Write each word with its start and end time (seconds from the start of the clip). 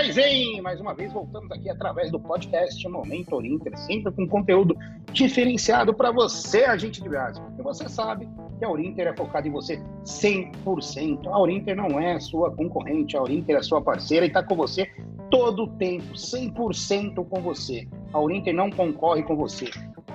Kaizen! 0.00 0.62
Mais 0.62 0.80
uma 0.80 0.94
vez 0.94 1.12
voltamos 1.12 1.52
aqui 1.52 1.68
através 1.68 2.10
do 2.10 2.18
podcast 2.18 2.88
Momento 2.88 3.44
Inter, 3.44 3.76
sempre 3.76 4.10
com 4.10 4.26
conteúdo 4.26 4.74
diferenciado 5.12 5.92
para 5.92 6.10
você, 6.10 6.64
agente 6.64 7.02
de 7.02 7.08
viagem. 7.10 7.42
Porque 7.44 7.60
você 7.60 7.86
sabe 7.86 8.26
que 8.58 8.64
a 8.64 8.70
Orinter 8.70 9.08
é 9.08 9.14
focada 9.14 9.46
em 9.46 9.50
você 9.50 9.76
100%. 10.04 11.26
A 11.26 11.38
Orinter 11.38 11.76
não 11.76 12.00
é 12.00 12.18
sua 12.18 12.50
concorrente, 12.50 13.14
a 13.14 13.20
Orinter 13.20 13.56
é 13.56 13.62
sua 13.62 13.82
parceira 13.82 14.24
e 14.24 14.28
está 14.28 14.42
com 14.42 14.56
você 14.56 14.90
todo 15.30 15.64
o 15.64 15.68
tempo, 15.76 16.14
100% 16.14 17.22
com 17.28 17.42
você. 17.42 17.86
A 18.10 18.18
Orinter 18.18 18.54
não 18.54 18.70
concorre 18.70 19.22
com 19.22 19.36
você. 19.36 19.66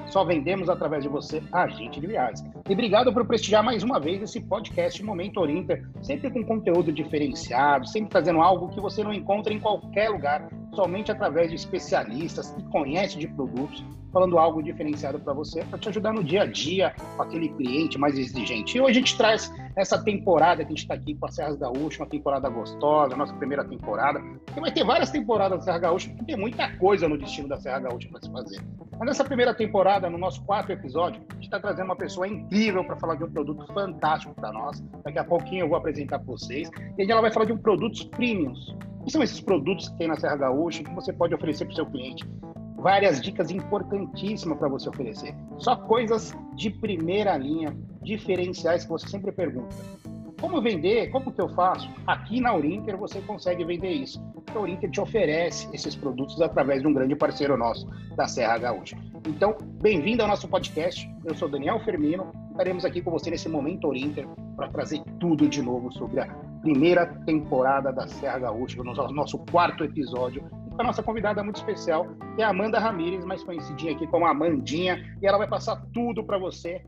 Só 0.07 0.23
vendemos 0.23 0.69
através 0.69 1.03
de 1.03 1.09
você, 1.09 1.41
agente 1.51 1.99
de 1.99 2.07
viagens. 2.07 2.43
E 2.69 2.73
obrigado 2.73 3.13
por 3.13 3.25
prestigiar 3.25 3.63
mais 3.63 3.83
uma 3.83 3.99
vez 3.99 4.21
esse 4.21 4.39
podcast 4.41 5.03
Momento 5.03 5.39
Orinter, 5.39 5.88
sempre 6.02 6.30
com 6.30 6.43
conteúdo 6.43 6.91
diferenciado, 6.91 7.88
sempre 7.88 8.09
trazendo 8.09 8.41
algo 8.41 8.70
que 8.70 8.80
você 8.80 9.03
não 9.03 9.13
encontra 9.13 9.53
em 9.53 9.59
qualquer 9.59 10.09
lugar, 10.09 10.47
somente 10.73 11.11
através 11.11 11.49
de 11.49 11.55
especialistas 11.55 12.52
que 12.52 12.63
conhecem 12.70 13.20
de 13.20 13.27
produtos, 13.27 13.83
falando 14.11 14.38
algo 14.38 14.63
diferenciado 14.63 15.20
para 15.20 15.33
você, 15.33 15.63
para 15.66 15.80
te 15.80 15.89
ajudar 15.89 16.13
no 16.13 16.23
dia 16.23 16.44
a 16.44 16.45
dia 16.45 16.94
com 17.16 17.23
aquele 17.23 17.49
cliente 17.49 17.97
mais 17.97 18.17
exigente. 18.17 18.77
E 18.77 18.81
hoje 18.81 18.91
a 18.91 18.94
gente 18.94 19.17
traz 19.17 19.52
essa 19.75 20.02
temporada 20.02 20.63
que 20.63 20.67
a 20.67 20.70
gente 20.70 20.84
está 20.84 20.93
aqui 20.93 21.15
com 21.15 21.25
a 21.25 21.31
Serra 21.31 21.55
Gaúcha, 21.55 22.02
uma 22.02 22.09
temporada 22.09 22.47
gostosa, 22.47 23.16
nossa 23.16 23.33
primeira 23.33 23.63
temporada. 23.66 24.20
Porque 24.45 24.61
vai 24.61 24.71
ter 24.71 24.85
várias 24.85 25.11
temporadas 25.11 25.59
da 25.59 25.66
Serra 25.66 25.79
Gaúcha, 25.79 26.09
porque 26.09 26.25
tem 26.25 26.38
muita 26.38 26.75
coisa 26.77 27.09
no 27.09 27.17
destino 27.17 27.47
da 27.47 27.57
Serra 27.57 27.80
Gaúcha 27.80 28.07
para 28.09 28.21
se 28.21 28.31
fazer. 28.31 28.61
Mas 28.97 29.07
nessa 29.07 29.25
primeira 29.25 29.53
temporada, 29.53 30.09
no 30.09 30.17
nosso 30.17 30.41
quarto 30.43 30.71
episódio, 30.71 31.21
a 31.30 31.33
gente 31.33 31.43
está 31.43 31.59
trazendo 31.59 31.85
uma 31.85 31.95
pessoa 31.95 32.27
incrível 32.27 32.85
para 32.85 32.95
falar 32.95 33.16
de 33.16 33.25
um 33.25 33.31
produto 33.31 33.66
fantástico 33.73 34.33
para 34.33 34.52
nós. 34.53 34.81
Daqui 35.03 35.19
a 35.19 35.23
pouquinho 35.23 35.66
eu 35.66 35.69
vou 35.69 35.77
apresentar 35.77 36.19
para 36.19 36.27
vocês. 36.27 36.69
E 36.97 37.11
ela 37.11 37.21
vai 37.21 37.31
falar 37.31 37.45
de 37.45 37.53
um 37.53 37.57
produtos 37.57 38.03
premiums. 38.03 38.69
O 39.02 39.05
que 39.05 39.11
são 39.11 39.22
esses 39.22 39.41
produtos 39.41 39.89
que 39.89 39.97
tem 39.97 40.07
na 40.07 40.16
Serra 40.16 40.38
Gaúcha 40.38 40.83
que 40.83 40.94
você 40.95 41.11
pode 41.11 41.35
oferecer 41.35 41.66
para 41.66 41.73
o 41.73 41.75
seu 41.75 41.85
cliente? 41.85 42.25
Várias 42.86 43.19
dicas 43.19 43.50
importantíssimas 43.50 44.59
para 44.59 44.67
você 44.69 44.88
oferecer. 44.88 45.36
Só 45.58 45.75
coisas 45.75 46.38
de 46.55 46.69
primeira 46.69 47.36
linha, 47.36 47.75
diferenciais 48.03 48.83
que 48.83 48.91
você 48.91 49.08
sempre 49.08 49.31
pergunta. 49.31 49.75
Como 50.39 50.61
vender? 50.61 51.09
Como 51.09 51.31
que 51.31 51.41
eu 51.41 51.50
faço? 51.50 51.89
Aqui 52.06 52.39
na 52.39 52.53
Urinter 52.53 52.95
você 52.95 53.19
consegue 53.22 53.66
vender 53.66 53.89
isso. 53.89 54.23
A 54.53 54.59
Urinter 54.59 54.91
te 54.91 55.02
oferece 55.02 55.67
esses 55.73 55.95
produtos 55.95 56.39
através 56.39 56.83
de 56.83 56.88
um 56.88 56.94
grande 56.94 57.16
parceiro 57.16 57.58
nosso, 57.58 57.89
da 58.16 58.28
Serra 58.28 58.59
Gaúcha. 58.59 58.95
Então, 59.28 59.58
bem-vindo 59.81 60.22
ao 60.22 60.30
nosso 60.30 60.47
podcast. 60.47 61.09
Eu 61.25 61.33
sou 61.33 61.50
Daniel 61.50 61.80
Fermino. 61.80 62.31
Estaremos 62.52 62.86
aqui 62.86 63.02
com 63.02 63.09
você 63.09 63.31
nesse 63.31 63.50
momento 63.50 63.88
Urinter 63.88 64.28
para 64.56 64.69
trazer 64.69 65.02
tudo 65.19 65.50
de 65.50 65.59
novo 65.59 65.91
sobre 65.91 66.19
a 66.19 66.28
primeira 66.61 67.08
temporada 67.25 67.91
da 67.91 68.08
Serra 68.08 68.38
Gaúcha, 68.38 68.83
no 68.83 68.94
nosso 68.94 69.39
quarto 69.39 69.83
episódio 69.83 70.44
a 70.78 70.84
nossa 70.84 71.02
convidada 71.02 71.44
muito 71.44 71.58
especial, 71.58 72.08
que 72.36 72.42
é 72.42 72.45
a 72.45 72.50
Amanda 72.50 72.80
Ramires, 72.80 73.26
mais 73.26 73.44
conhecidinha 73.44 73.94
aqui 73.94 74.06
como 74.08 74.26
Amandinha, 74.26 75.18
e 75.22 75.28
ela 75.28 75.38
vai 75.38 75.48
passar 75.48 75.81
tudo 75.94 76.23
para 76.23 76.38
você, 76.38 76.81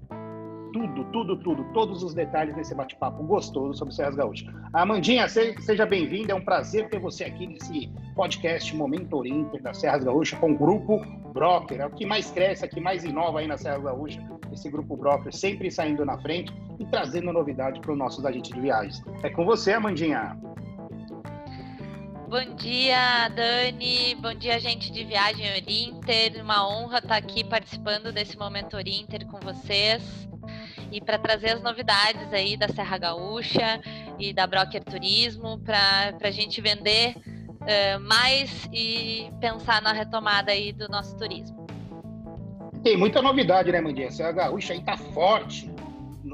tudo, 0.74 1.06
tudo, 1.06 1.38
tudo, 1.38 1.64
todos 1.74 2.04
os 2.04 2.14
detalhes 2.14 2.56
nesse 2.56 2.76
bate-papo 2.76 3.24
gostoso 3.24 3.78
sobre 3.78 3.94
Serras 3.94 4.16
Gaúcha. 4.16 4.54
Amandinha, 4.74 5.28
seja 5.30 5.86
bem-vinda, 5.86 6.34
é 6.34 6.36
um 6.36 6.44
prazer 6.44 6.90
ter 6.90 7.00
você 7.00 7.24
aqui 7.24 7.48
nesse 7.48 7.90
podcast 8.16 8.76
Momento 8.76 9.26
Inter 9.26 9.62
da 9.62 9.74
Serras 9.74 10.04
Gaúcha 10.04 10.36
com 10.38 10.52
o 10.52 10.58
Grupo 10.58 11.00
Broker, 11.34 11.80
é 11.80 11.86
o 11.86 11.92
que 11.92 12.06
mais 12.06 12.30
cresce, 12.30 12.66
é 12.66 12.68
o 12.68 12.70
que 12.70 12.82
mais 12.82 13.06
inova 13.06 13.40
aí 13.40 13.48
na 13.48 13.58
Serras 13.58 13.84
Gaúcha, 13.84 14.22
esse 14.52 14.70
Grupo 14.70 14.98
Broker 14.98 15.34
sempre 15.34 15.72
saindo 15.72 16.04
na 16.04 16.18
frente 16.20 16.54
e 16.78 16.86
trazendo 16.86 17.32
novidade 17.32 17.80
para 17.80 17.92
os 17.92 17.98
nossos 17.98 18.26
agentes 18.26 18.52
de 18.52 18.60
viagens. 18.60 19.02
É 19.24 19.30
com 19.30 19.46
você, 19.46 19.74
Amandinha. 19.74 20.38
Bom 22.30 22.56
dia, 22.56 23.30
Dani. 23.30 24.14
Bom 24.16 24.34
dia, 24.34 24.60
gente 24.60 24.92
de 24.92 25.06
Viagem 25.06 25.50
Orinter. 25.50 26.44
Uma 26.44 26.68
honra 26.68 26.98
estar 26.98 27.16
aqui 27.16 27.42
participando 27.42 28.12
desse 28.12 28.38
Momento 28.38 28.76
Orinter 28.76 29.26
com 29.28 29.40
vocês 29.40 30.28
e 30.92 31.00
para 31.00 31.18
trazer 31.18 31.52
as 31.52 31.64
novidades 31.64 32.34
aí 32.34 32.58
da 32.58 32.68
Serra 32.68 32.98
Gaúcha 32.98 33.80
e 34.20 34.34
da 34.34 34.46
Broker 34.46 34.84
Turismo 34.84 35.58
para 35.60 36.18
a 36.22 36.32
gente 36.32 36.60
vender 36.60 37.16
uh, 37.16 38.00
mais 38.02 38.68
e 38.74 39.32
pensar 39.40 39.82
na 39.82 39.94
retomada 39.94 40.52
aí 40.52 40.74
do 40.74 40.90
nosso 40.90 41.16
turismo. 41.16 41.66
Tem 42.84 42.98
muita 42.98 43.22
novidade, 43.22 43.72
né, 43.72 43.80
Mandinha? 43.80 44.10
A 44.10 44.12
Serra 44.12 44.34
Gaúcha 44.34 44.74
aí 44.74 44.84
tá 44.84 44.98
forte 44.98 45.72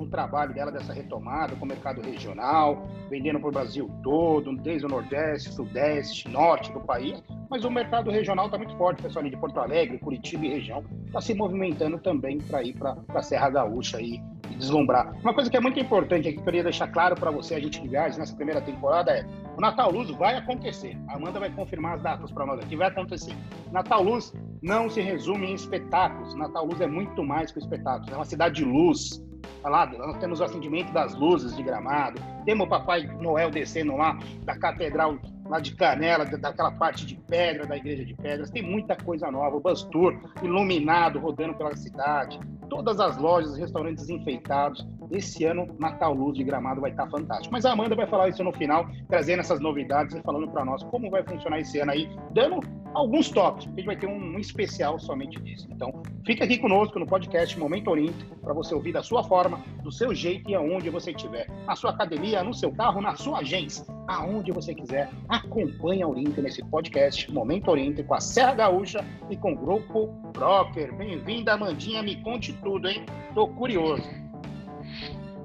no 0.03 0.09
trabalho 0.09 0.53
dela 0.53 0.72
dessa 0.72 0.94
retomada 0.94 1.56
com 1.56 1.66
o 1.66 1.68
mercado 1.68 2.02
regional, 2.02 2.88
vendendo 3.09 3.40
para 3.40 3.50
o 3.50 3.52
Brasil 3.52 3.90
todo, 4.03 4.56
desde 4.58 4.86
o 4.86 4.90
Nordeste, 4.90 5.52
Sudeste, 5.52 6.28
Norte 6.30 6.72
do 6.72 6.81
país, 6.81 7.24
mas 7.50 7.64
o 7.64 7.72
mercado 7.72 8.12
regional 8.12 8.46
está 8.46 8.58
muito 8.58 8.75
forte, 8.78 9.02
pessoal 9.02 9.24
ali 9.24 9.34
de 9.34 9.40
Porto 9.40 9.59
Alegre, 9.59 9.97
Curitiba 10.00 10.46
e 10.46 10.50
região 10.50 10.84
está 11.06 11.22
se 11.22 11.34
movimentando 11.34 12.00
também 12.00 12.40
para 12.40 12.63
ir 12.63 12.74
para 12.74 12.97
a 13.13 13.22
Serra 13.22 13.50
Gaúcha 13.50 14.02
e, 14.02 14.22
e, 14.50 14.56
deslumbrar. 14.56 15.13
Uma 15.22 15.34
coisa 15.34 15.50
que 15.50 15.56
é 15.56 15.59
muito 15.59 15.80
importante 15.80 16.28
aqui 16.28 16.34
que 16.34 16.40
eu 16.40 16.46
queria 16.46 16.63
deixar 16.63 16.88
claro 16.88 17.16
para 17.16 17.30
você, 17.30 17.56
a 17.56 17.59
gente 17.59 17.80
de 17.80 17.88
viagens 17.88 18.18
nessa 18.18 18.36
primeira 18.36 18.59
temporada 18.59 19.12
é 19.12 19.25
o 19.56 19.62
Natal 19.62 19.92
Luz 19.92 20.09
vai 20.09 20.36
acontecer. 20.36 20.97
A 21.08 21.16
Amanda 21.16 21.40
vai 21.40 21.52
confirmar 21.52 21.96
as 21.96 22.02
datas 22.02 22.31
para 22.31 22.46
nós 22.46 22.59
aqui, 22.59 22.75
vai 22.75 22.88
acontecer. 22.88 23.36
Natal 23.72 24.02
Luz 24.02 24.34
não 24.63 24.90
se 24.90 25.00
resume 25.00 25.52
em 25.52 25.53
espetáculos. 25.53 26.34
Natal 26.34 26.66
Luz 26.66 26.81
é 26.81 26.88
muito 26.88 27.24
mais 27.24 27.52
que 27.52 27.59
espetáculos. 27.59 28.12
É 28.12 28.16
uma 28.16 28.25
cidade 28.25 28.56
de 28.56 28.66
luz, 28.66 29.24
lá, 29.64 29.86
nós 29.86 30.18
temos 30.18 30.40
o 30.40 30.44
acendimento 30.44 30.92
das 30.94 31.16
luzes 31.16 31.56
de 31.56 31.64
gramado, 31.64 32.22
temos 32.46 32.66
o 32.68 32.70
Papai 32.70 33.08
Noel 33.20 33.50
descendo 33.50 33.96
lá 33.96 34.18
da 34.44 34.58
catedral 34.58 35.18
lá 35.48 35.59
de 35.59 35.76
Canela, 35.76 36.26
daquela 36.26 36.72
parte 36.72 37.06
de 37.06 37.16
pedra 37.16 37.66
da 37.66 37.78
igreja 37.78 38.06
de 38.06 38.14
pedras, 38.16 38.50
tem 38.50 38.64
muita 38.64 38.96
coisa 38.96 39.30
nova, 39.30 39.56
o 39.56 39.59
bus 39.59 39.84
tour 39.86 40.18
iluminado 40.42 41.20
rodando 41.20 41.54
pela 41.56 41.76
cidade, 41.76 42.40
todas 42.70 43.00
as 43.00 43.18
lojas, 43.18 43.58
restaurantes 43.58 44.09
enfeitados. 44.09 44.88
Esse 45.12 45.46
ano, 45.46 45.68
Natal 45.78 46.14
Luz 46.14 46.36
de 46.36 46.44
Gramado 46.44 46.81
vai 46.81 46.90
estar 46.90 47.08
fantástico. 47.08 47.52
Mas 47.52 47.66
a 47.66 47.72
Amanda 47.72 47.96
vai 47.96 48.08
falar 48.08 48.30
isso 48.30 48.44
no 48.44 48.52
final, 48.52 48.88
trazendo 49.08 49.42
essas 49.42 49.60
novidades 49.60 50.16
e 50.16 50.22
falando 50.22 50.50
para 50.50 50.66
nós 50.66 50.81
como 50.84 51.10
vai 51.12 51.24
funcionar 51.24 51.60
esse 51.60 51.80
ano 51.80 51.92
aí, 51.92 52.10
dando 52.31 52.62
alguns 52.94 53.30
toques, 53.30 53.66
porque 53.66 53.81
a 53.81 53.84
gente 53.84 53.86
vai 53.86 53.96
ter 53.96 54.08
um, 54.08 54.36
um 54.36 54.40
especial 54.40 55.00
somente 55.00 55.40
disso. 55.40 55.68
Então, 55.72 56.02
fica 56.26 56.44
aqui 56.44 56.58
conosco 56.58 57.00
no 57.00 57.06
podcast 57.06 57.58
Momento 57.58 57.90
Orinto, 57.90 58.26
para 58.42 58.54
você 58.54 58.74
ouvir 58.74 58.92
da 58.92 59.04
sua 59.04 59.24
forma, 59.24 59.59
do 59.81 59.92
seu 59.92 60.14
jeito 60.14 60.50
e 60.50 60.56
aonde 60.56 60.90
você 60.90 61.12
estiver. 61.12 61.48
Na 61.66 61.76
sua 61.76 61.92
academia, 61.92 62.44
no 62.44 62.54
seu 62.54 62.72
carro, 62.72 63.02
na 63.02 63.16
sua 63.16 63.40
agência, 63.40 63.86
aonde 64.08 64.52
você 64.52 64.74
quiser. 64.74 65.09
Acompanhe 65.28 66.04
a 66.04 66.08
Orinto 66.08 66.42
nesse 66.42 66.64
podcast 66.66 67.31
Momento 67.31 67.72
Orinto 67.72 68.04
com 68.04 68.14
a 68.14 68.22
Serra 68.22 68.54
Gaúcha 68.54 69.06
e 69.30 69.36
com 69.36 69.54
o 69.54 69.58
Grupo 69.58 70.08
Broker. 70.34 70.96
Bem-vinda, 70.96 71.54
Amandinha, 71.54 72.04
me 72.04 72.22
conte 72.22 72.54
tudo, 72.64 72.88
hein? 72.88 73.06
Tô 73.34 73.48
curioso. 73.48 74.04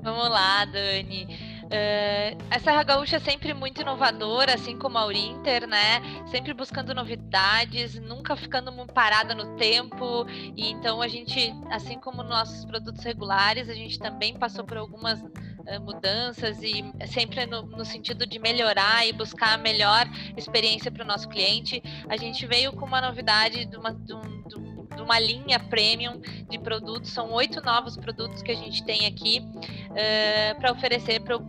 Vamos 0.02 0.28
lá, 0.30 0.64
Dani. 0.64 1.47
Uh, 1.68 2.34
a 2.50 2.58
Serra 2.58 2.82
Gaúcha 2.82 3.16
é 3.16 3.20
sempre 3.20 3.52
muito 3.52 3.82
inovadora, 3.82 4.54
assim 4.54 4.78
como 4.78 4.96
a 4.96 5.04
Urinter, 5.04 5.66
né? 5.66 6.00
Sempre 6.30 6.54
buscando 6.54 6.94
novidades, 6.94 7.94
nunca 8.00 8.34
ficando 8.34 8.72
parada 8.86 9.34
no 9.34 9.54
tempo. 9.56 10.26
E 10.56 10.70
então 10.70 11.02
a 11.02 11.08
gente, 11.08 11.54
assim 11.70 12.00
como 12.00 12.22
nossos 12.22 12.64
produtos 12.64 13.04
regulares, 13.04 13.68
a 13.68 13.74
gente 13.74 13.98
também 13.98 14.34
passou 14.38 14.64
por 14.64 14.78
algumas 14.78 15.20
uh, 15.20 15.80
mudanças 15.82 16.62
e 16.62 16.90
sempre 17.06 17.44
no, 17.44 17.62
no, 17.62 17.84
sentido 17.84 18.26
de 18.26 18.38
melhorar 18.38 19.06
e 19.06 19.12
buscar 19.12 19.52
a 19.52 19.58
melhor 19.58 20.08
experiência 20.38 20.90
para 20.90 21.04
o 21.04 21.06
nosso 21.06 21.28
cliente. 21.28 21.82
A 22.08 22.16
gente 22.16 22.46
veio 22.46 22.72
com 22.72 22.86
uma 22.86 23.02
novidade 23.02 23.66
de, 23.66 23.76
uma, 23.76 23.92
de 23.92 24.14
um, 24.14 24.48
de 24.48 24.56
um 24.56 24.67
uma 25.08 25.18
linha 25.18 25.58
premium 25.58 26.20
de 26.50 26.58
produtos. 26.58 27.10
São 27.10 27.32
oito 27.32 27.62
novos 27.62 27.96
produtos 27.96 28.42
que 28.42 28.52
a 28.52 28.54
gente 28.54 28.84
tem 28.84 29.06
aqui 29.06 29.40
uh, 29.40 29.94
eh, 29.96 30.54
para 30.54 30.70
oferecer 30.70 31.20
para 31.20 31.38
o 31.38 31.46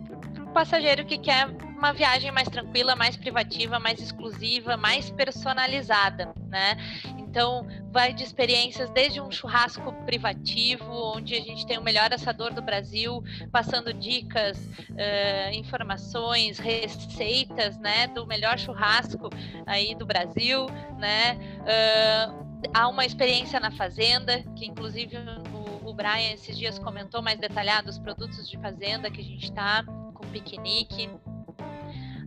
passageiro 0.54 1.06
que 1.06 1.18
quer 1.18 1.48
uma 1.78 1.94
viagem 1.94 2.32
mais 2.32 2.48
tranquila, 2.48 2.96
mais 2.96 3.16
privativa, 3.16 3.80
mais 3.80 4.02
exclusiva, 4.02 4.76
mais 4.76 5.10
personalizada, 5.10 6.34
né? 6.48 6.76
Então, 7.18 7.68
vai 7.92 8.12
de 8.12 8.24
experiências 8.24 8.90
desde 8.90 9.22
um 9.22 9.32
churrasco 9.32 9.94
privativo, 10.04 10.92
onde 11.16 11.36
a 11.36 11.40
gente 11.40 11.66
tem 11.68 11.78
o 11.78 11.84
melhor 11.84 12.12
assador 12.12 12.52
do 12.52 12.62
Brasil, 12.62 13.24
passando 13.52 13.94
dicas, 13.94 14.58
uh, 14.58 15.54
informações, 15.54 16.58
receitas, 16.58 17.78
né, 17.78 18.08
do 18.08 18.26
melhor 18.26 18.58
churrasco 18.58 19.30
aí 19.66 19.94
do 19.94 20.06
Brasil, 20.06 20.66
né? 20.98 21.38
Uh, 21.62 22.49
há 22.74 22.88
uma 22.88 23.06
experiência 23.06 23.60
na 23.60 23.72
fazenda, 23.72 24.44
que 24.56 24.66
inclusive 24.66 25.18
o, 25.54 25.90
o 25.90 25.94
Brian 25.94 26.34
esses 26.34 26.58
dias 26.58 26.78
comentou 26.78 27.22
mais 27.22 27.40
detalhado 27.40 27.90
os 27.90 27.98
produtos 27.98 28.50
de 28.50 28.58
fazenda 28.58 29.10
que 29.10 29.22
a 29.22 29.24
gente 29.24 29.46
está 29.46 29.84
com 29.84 30.28
piquenique. 30.28 31.10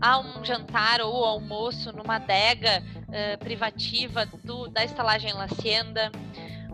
Há 0.01 0.19
um 0.19 0.45
jantar 0.45 1.01
ou 1.01 1.25
almoço 1.25 1.93
numa 1.93 2.17
adega 2.17 2.83
uh, 2.83 3.39
privativa 3.39 4.27
do, 4.27 4.67
da 4.69 4.85
estalagem 4.85 5.33
La 5.33 5.45
Hacienda. 5.45 6.11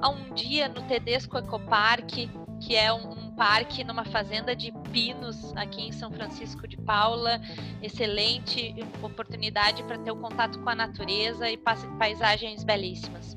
Há 0.00 0.08
um 0.08 0.32
dia 0.32 0.68
no 0.68 0.82
Tedesco 0.82 1.36
Ecopark, 1.36 2.30
que 2.60 2.74
é 2.74 2.92
um, 2.92 3.10
um 3.10 3.30
parque 3.32 3.84
numa 3.84 4.04
fazenda 4.04 4.56
de 4.56 4.72
pinos 4.90 5.54
aqui 5.56 5.88
em 5.88 5.92
São 5.92 6.10
Francisco 6.10 6.66
de 6.66 6.78
Paula. 6.78 7.38
Excelente 7.82 8.74
oportunidade 9.02 9.82
para 9.82 9.98
ter 9.98 10.10
o 10.10 10.14
um 10.14 10.20
contato 10.22 10.58
com 10.60 10.70
a 10.70 10.74
natureza 10.74 11.50
e 11.50 11.58
paisagens 11.98 12.64
belíssimas. 12.64 13.36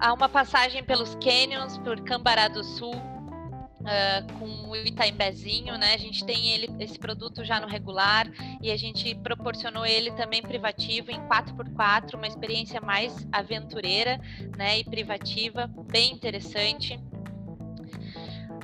Há 0.00 0.12
uma 0.12 0.28
passagem 0.28 0.84
pelos 0.84 1.16
canyons, 1.16 1.76
por 1.78 2.00
Cambará 2.02 2.46
do 2.46 2.62
Sul, 2.62 2.94
uh, 2.94 4.38
com 4.38 4.68
o 4.68 4.76
Itaimbezinho, 4.76 5.76
né? 5.76 5.94
A 5.94 5.98
gente 5.98 6.24
tem 6.24 6.50
ele, 6.50 6.68
esse 6.78 6.96
produto 6.96 7.44
já 7.44 7.58
no 7.58 7.66
regular 7.66 8.30
e 8.62 8.70
a 8.70 8.76
gente 8.76 9.12
proporcionou 9.16 9.84
ele 9.84 10.12
também 10.12 10.40
privativo 10.40 11.10
em 11.10 11.20
4x4, 11.22 12.14
uma 12.14 12.28
experiência 12.28 12.80
mais 12.80 13.26
aventureira, 13.32 14.20
né? 14.56 14.78
E 14.78 14.84
privativa, 14.84 15.68
bem 15.90 16.12
interessante. 16.12 17.00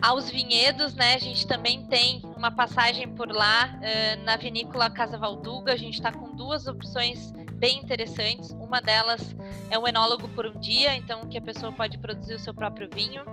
Aos 0.00 0.31
vinhedos, 0.31 0.94
né? 0.94 1.14
A 1.14 1.19
gente 1.19 1.48
também 1.48 1.84
tem 1.86 2.22
uma 2.36 2.52
passagem 2.52 3.08
por 3.08 3.28
lá 3.28 3.76
uh, 3.76 4.25
na 4.25 4.36
vinícola 4.36 4.88
Casa 4.88 5.19
Valduga. 5.19 5.72
A 5.72 5.76
gente 5.76 5.94
está 5.94 6.12
com 6.12 6.36
duas 6.36 6.69
opções 6.69 7.32
bem 7.64 7.78
interessantes. 7.78 8.50
Uma 8.50 8.82
delas 8.82 9.34
é 9.70 9.78
um 9.78 9.88
enólogo 9.88 10.28
por 10.28 10.44
um 10.44 10.61
dia, 10.61 10.94
então 10.94 11.26
que 11.26 11.38
a 11.38 11.40
pessoa 11.40 11.72
pode 11.72 11.96
produzir 11.96 12.34
o 12.34 12.38
seu 12.38 12.52
próprio 12.52 12.90
vinho. 12.94 13.25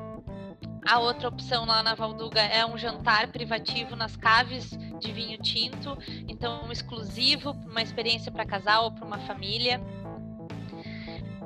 A 0.88 1.00
outra 1.00 1.28
opção 1.28 1.66
lá 1.66 1.84
na 1.84 1.96
Valduga 1.96 2.40
é 2.40 2.66
um 2.66 2.78
jantar 2.78 3.28
privativo 3.28 3.94
nas 3.94 4.16
caves 4.16 4.70
de 5.02 5.12
vinho 5.12 5.38
tinto, 5.38 5.98
então 6.30 6.64
um 6.64 6.72
exclusivo, 6.72 7.52
uma 7.70 7.82
experiência 7.82 8.32
para 8.32 8.46
casal 8.46 8.86
ou 8.86 8.92
para 8.94 9.06
uma 9.06 9.20
família. 9.20 9.82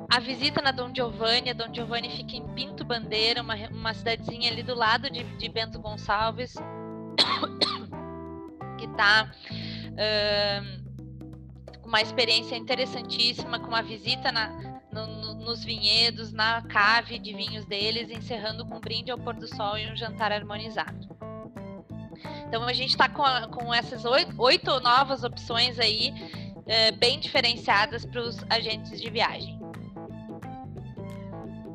A 0.08 0.20
visita 0.20 0.62
na 0.62 0.70
Dom 0.70 0.94
Giovanni, 0.94 1.50
a 1.50 1.54
Dom 1.54 1.74
Giovanni 1.74 2.08
fica 2.08 2.36
em 2.36 2.46
Pinto 2.54 2.84
Bandeira, 2.84 3.42
uma, 3.42 3.56
uma 3.72 3.94
cidadezinha 3.94 4.48
ali 4.48 4.62
do 4.62 4.76
lado 4.76 5.10
de, 5.10 5.24
de 5.24 5.48
Bento 5.48 5.80
Gonçalves, 5.80 6.54
que 8.78 8.84
está 8.84 9.28
uh, 9.90 10.85
uma 11.86 12.02
experiência 12.02 12.56
interessantíssima, 12.56 13.60
com 13.60 13.68
uma 13.68 13.82
visita 13.82 14.32
na, 14.32 14.48
no, 14.92 15.06
no, 15.06 15.34
nos 15.34 15.64
vinhedos, 15.64 16.32
na 16.32 16.60
cave 16.62 17.18
de 17.18 17.32
vinhos 17.32 17.64
deles, 17.64 18.10
encerrando 18.10 18.66
com 18.66 18.76
um 18.76 18.80
brinde 18.80 19.10
ao 19.10 19.18
pôr 19.18 19.34
do 19.34 19.46
sol 19.46 19.78
e 19.78 19.90
um 19.90 19.96
jantar 19.96 20.32
harmonizado. 20.32 21.16
Então 22.48 22.64
a 22.64 22.72
gente 22.72 22.90
está 22.90 23.08
com, 23.08 23.22
com 23.50 23.72
essas 23.72 24.04
oito, 24.04 24.34
oito, 24.38 24.80
novas 24.80 25.22
opções 25.22 25.78
aí, 25.78 26.12
é, 26.66 26.90
bem 26.90 27.20
diferenciadas 27.20 28.04
para 28.04 28.20
os 28.20 28.44
agentes 28.50 29.00
de 29.00 29.08
viagem. 29.08 29.56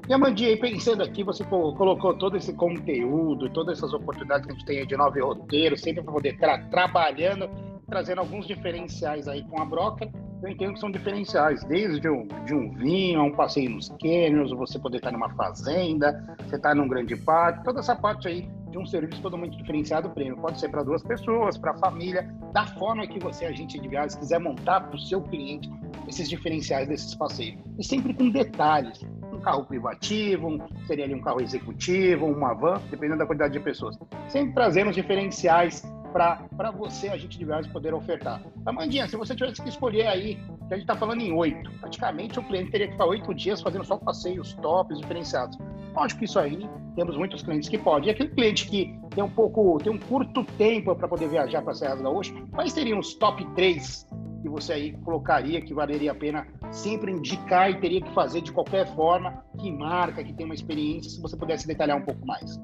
E 0.10 0.14
Amandinha, 0.14 0.58
pensando 0.58 1.04
aqui, 1.04 1.24
você 1.24 1.44
colocou 1.46 2.14
todo 2.18 2.36
esse 2.36 2.52
conteúdo, 2.52 3.50
todas 3.50 3.78
essas 3.78 3.94
oportunidades 3.94 4.46
que 4.46 4.52
a 4.52 4.56
gente 4.56 4.66
tem 4.66 4.86
de 4.86 4.98
nove 4.98 5.22
roteiros, 5.22 5.80
sempre 5.80 6.04
para 6.04 6.12
poder 6.12 6.34
estar 6.34 6.70
trabalhando 6.70 7.50
trazendo 7.92 8.20
alguns 8.20 8.48
diferenciais 8.48 9.28
aí 9.28 9.44
com 9.44 9.62
a 9.62 9.66
Broca. 9.66 10.10
Eu 10.42 10.50
entendo 10.50 10.74
que 10.74 10.80
são 10.80 10.90
diferenciais, 10.90 11.62
desde 11.66 12.10
um, 12.10 12.26
de 12.46 12.54
um 12.56 12.74
vinho, 12.74 13.22
um 13.22 13.32
passeio 13.34 13.70
nos 13.70 13.90
cânions, 14.02 14.52
você 14.52 14.80
poder 14.80 14.98
estar 14.98 15.12
numa 15.12 15.30
fazenda, 15.36 16.36
você 16.48 16.56
estar 16.56 16.74
num 16.74 16.88
grande 16.88 17.18
parque, 17.18 17.64
toda 17.66 17.82
essa 17.82 17.94
parte 17.94 18.30
aí 18.30 18.50
de 18.72 18.78
um 18.78 18.86
serviço 18.86 19.22
totalmente 19.22 19.58
diferenciado 19.58 20.10
prêmio. 20.10 20.38
Pode 20.38 20.58
ser 20.60 20.70
para 20.70 20.84
duas 20.84 21.04
pessoas, 21.04 21.58
para 21.58 21.72
a 21.72 21.78
família, 21.78 22.34
da 22.54 22.66
forma 22.66 23.06
que 23.06 23.20
você, 23.20 23.46
agente 23.46 23.78
de 23.78 23.88
viagens, 23.88 24.16
quiser 24.16 24.40
montar 24.40 24.80
para 24.80 24.96
o 24.96 25.00
seu 25.00 25.22
cliente 25.22 25.70
esses 26.08 26.30
diferenciais 26.30 26.88
desses 26.88 27.14
passeios. 27.14 27.60
E 27.78 27.84
sempre 27.84 28.14
com 28.14 28.30
detalhes. 28.30 29.06
Um 29.34 29.42
carro 29.42 29.66
privativo, 29.66 30.48
um, 30.48 30.60
seria 30.88 31.04
ali 31.04 31.14
um 31.14 31.22
carro 31.22 31.42
executivo, 31.42 32.26
uma 32.26 32.54
van, 32.54 32.82
dependendo 32.90 33.20
da 33.20 33.26
quantidade 33.26 33.54
de 33.54 33.60
pessoas. 33.60 34.00
Sempre 34.30 34.54
trazendo 34.54 34.90
os 34.92 34.96
diferenciais 34.96 35.84
para 36.12 36.72
você, 36.72 37.10
a 37.10 37.18
gente 37.18 37.38
de 37.38 37.46
viagens, 37.46 37.72
poder 37.72 37.94
ofertar. 37.94 38.42
Amandinha, 38.66 39.08
se 39.08 39.16
você 39.16 39.36
tivesse 39.36 39.62
que 39.62 39.70
escolher 39.70 40.08
aí, 40.08 40.36
que 40.68 40.74
a 40.74 40.78
gente 40.78 40.84
está 40.84 40.96
falando 40.96 41.22
em 41.22 41.32
oito, 41.34 41.72
praticamente 41.80 42.40
o 42.40 42.44
cliente 42.44 42.72
teria 42.72 42.88
que 42.88 42.94
ficar 42.94 43.06
oito 43.06 43.34
dias 43.34 43.62
fazendo 43.62 43.84
só 43.84 43.98
passeios 43.98 44.54
tops, 44.56 45.00
diferenciados. 45.00 45.58
Lógico 45.94 46.20
que 46.20 46.26
isso 46.26 46.40
aí, 46.40 46.70
temos 46.96 47.18
muitos 47.18 47.44
clientes 47.44 47.70
que 47.70 47.78
podem. 47.78 48.10
E 48.10 48.12
aquele 48.12 48.30
cliente 48.30 48.68
que 48.68 48.98
tem 49.10 49.24
um 49.24 49.30
pouco, 49.30 49.78
tem 49.84 49.92
um 49.92 50.00
curto 50.00 50.44
tempo 50.58 50.96
para 50.96 51.08
poder 51.08 51.28
viajar 51.28 51.62
para 51.62 51.72
a 51.72 51.76
Serra 51.76 51.96
Gaúcha, 51.96 52.34
quais 52.52 52.72
seriam 52.72 53.00
os 53.00 53.14
top 53.16 53.46
três 53.56 54.08
que 54.42 54.50
você 54.50 54.74
aí 54.74 54.92
colocaria 55.04 55.62
que 55.62 55.74
valeria 55.74 56.12
a 56.12 56.16
pena 56.16 56.48
sempre 56.72 57.12
indicar 57.12 57.70
e 57.70 57.80
teria 57.80 58.02
que 58.02 58.12
fazer 58.14 58.42
de 58.42 58.52
qualquer 58.52 58.88
forma, 58.96 59.44
que 59.60 59.72
marca, 59.72 60.24
que 60.24 60.34
tem 60.34 60.46
uma 60.46 60.56
experiência, 60.56 61.12
se 61.12 61.22
você 61.22 61.38
pudesse 61.38 61.68
detalhar 61.68 61.98
um 61.98 62.02
pouco 62.02 62.26
mais? 62.26 62.60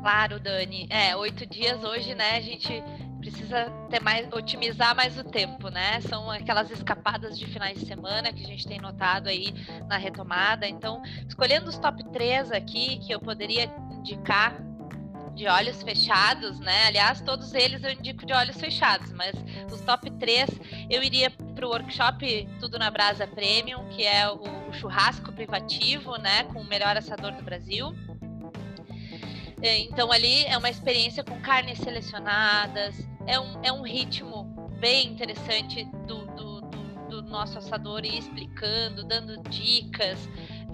Claro, 0.00 0.40
Dani. 0.40 0.86
É, 0.88 1.14
oito 1.14 1.44
dias 1.44 1.84
hoje, 1.84 2.14
né? 2.14 2.36
A 2.36 2.40
gente 2.40 2.82
precisa 3.18 3.70
ter 3.90 4.00
mais, 4.00 4.26
otimizar 4.32 4.96
mais 4.96 5.18
o 5.18 5.24
tempo, 5.24 5.68
né? 5.68 6.00
São 6.00 6.30
aquelas 6.30 6.70
escapadas 6.70 7.38
de 7.38 7.46
finais 7.46 7.78
de 7.78 7.86
semana 7.86 8.32
que 8.32 8.42
a 8.42 8.46
gente 8.46 8.66
tem 8.66 8.80
notado 8.80 9.28
aí 9.28 9.52
na 9.86 9.98
retomada. 9.98 10.66
Então, 10.66 11.02
escolhendo 11.28 11.68
os 11.68 11.76
top 11.76 12.02
3 12.12 12.50
aqui, 12.50 12.98
que 12.98 13.12
eu 13.12 13.20
poderia 13.20 13.70
indicar 13.90 14.56
de 15.34 15.46
olhos 15.46 15.82
fechados, 15.82 16.58
né? 16.60 16.86
Aliás, 16.86 17.20
todos 17.20 17.52
eles 17.52 17.82
eu 17.84 17.92
indico 17.92 18.24
de 18.24 18.32
olhos 18.32 18.58
fechados, 18.58 19.12
mas 19.12 19.34
os 19.70 19.80
top 19.82 20.10
3 20.12 20.48
eu 20.88 21.02
iria 21.02 21.30
para 21.30 21.66
o 21.66 21.70
workshop 21.70 22.48
Tudo 22.58 22.78
na 22.78 22.90
Brasa 22.90 23.26
Premium, 23.26 23.86
que 23.90 24.02
é 24.04 24.30
o 24.30 24.72
churrasco 24.72 25.30
privativo, 25.30 26.16
né? 26.16 26.44
Com 26.44 26.60
o 26.60 26.64
melhor 26.64 26.96
assador 26.96 27.32
do 27.32 27.42
Brasil. 27.42 27.94
É, 29.62 29.78
então 29.80 30.10
ali 30.10 30.44
é 30.46 30.56
uma 30.56 30.70
experiência 30.70 31.22
com 31.22 31.38
carnes 31.40 31.78
selecionadas, 31.78 32.96
é 33.26 33.38
um, 33.38 33.62
é 33.62 33.72
um 33.72 33.82
ritmo 33.82 34.44
bem 34.80 35.08
interessante 35.08 35.84
do, 36.06 36.24
do, 36.34 36.60
do, 36.62 37.08
do 37.08 37.22
nosso 37.22 37.58
assador 37.58 38.04
ir 38.04 38.18
explicando, 38.18 39.04
dando 39.04 39.42
dicas, 39.50 40.18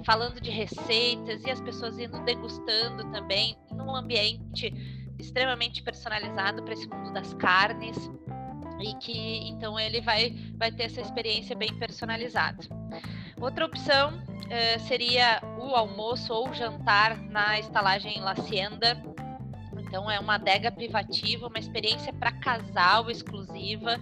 falando 0.04 0.40
de 0.40 0.50
receitas 0.50 1.42
e 1.44 1.50
as 1.50 1.60
pessoas 1.60 1.98
indo 1.98 2.20
degustando 2.24 3.10
também 3.10 3.56
num 3.72 3.94
ambiente 3.94 4.72
extremamente 5.18 5.82
personalizado 5.82 6.62
para 6.62 6.74
esse 6.74 6.88
mundo 6.88 7.12
das 7.12 7.34
carnes 7.34 7.96
e 8.80 8.94
que 8.94 9.48
então 9.48 9.78
ele 9.80 10.00
vai, 10.00 10.30
vai 10.56 10.70
ter 10.70 10.84
essa 10.84 11.00
experiência 11.00 11.56
bem 11.56 11.74
personalizada. 11.78 12.62
Outra 13.40 13.64
opção 13.66 14.12
uh, 14.46 14.80
seria 14.86 15.42
o 15.58 15.74
almoço 15.74 16.32
ou 16.32 16.52
jantar 16.54 17.16
na 17.22 17.58
estalagem 17.58 18.20
La 18.20 18.32
Hacienda. 18.32 19.00
Então 19.78 20.10
é 20.10 20.18
uma 20.18 20.34
adega 20.34 20.70
privativa, 20.70 21.46
uma 21.46 21.58
experiência 21.58 22.12
para 22.12 22.32
casal 22.32 23.10
exclusiva, 23.10 24.00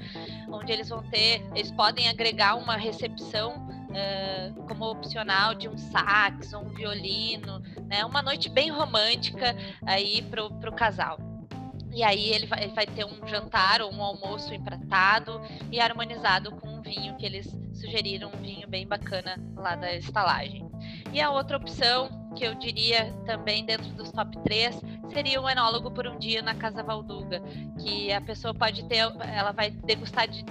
onde 0.49 0.73
eles 0.73 0.89
vão 0.89 1.03
ter, 1.11 1.45
eles 1.55 1.71
podem 1.71 2.09
agregar 2.09 2.55
uma 2.55 2.77
recepção 2.77 3.67
uh, 3.91 4.63
como 4.67 4.91
opcional 4.91 5.55
de 5.55 5.69
um 5.69 5.77
sax, 5.77 6.55
um 6.55 6.71
violino, 6.71 7.61
né? 7.87 8.05
Uma 8.05 8.23
noite 8.23 8.49
bem 8.49 8.71
romântica 8.71 9.55
aí 9.87 10.23
para 10.23 10.45
o 10.45 10.73
casal. 10.73 11.19
E 11.95 12.03
aí 12.03 12.31
ele 12.31 12.47
vai, 12.47 12.67
vai, 12.69 12.87
ter 12.87 13.05
um 13.05 13.25
jantar 13.25 13.81
ou 13.81 13.93
um 13.93 14.03
almoço 14.03 14.53
empratado 14.53 15.41
e 15.71 15.81
harmonizado 15.81 16.51
com 16.51 16.69
um 16.69 16.83
vinho 16.83 17.17
que 17.17 17.25
eles 17.25 17.47
sugeriram, 17.73 18.33
um 18.35 18.43
vinho 18.43 18.67
bem 18.67 18.85
bacana 18.85 19.41
lá 19.57 19.77
da 19.77 19.95
estalagem. 19.95 20.69
E 21.13 21.21
a 21.21 21.31
outra 21.31 21.57
opção, 21.57 22.09
que 22.35 22.45
eu 22.45 22.57
diria 22.57 23.13
também 23.25 23.65
dentro 23.65 23.89
dos 23.91 24.11
top 24.11 24.37
3, 24.39 24.81
seria 25.13 25.41
o 25.41 25.49
enólogo 25.49 25.89
por 25.93 26.09
um 26.09 26.19
dia 26.19 26.43
na 26.43 26.57
Casa 26.57 26.83
Valduga, 26.83 27.41
que 27.81 28.13
a 28.13 28.21
pessoa 28.21 28.53
pode 28.53 28.85
ter, 28.87 28.99
ela 29.33 29.53
vai 29.53 29.71
degustar 29.71 30.27
de 30.27 30.45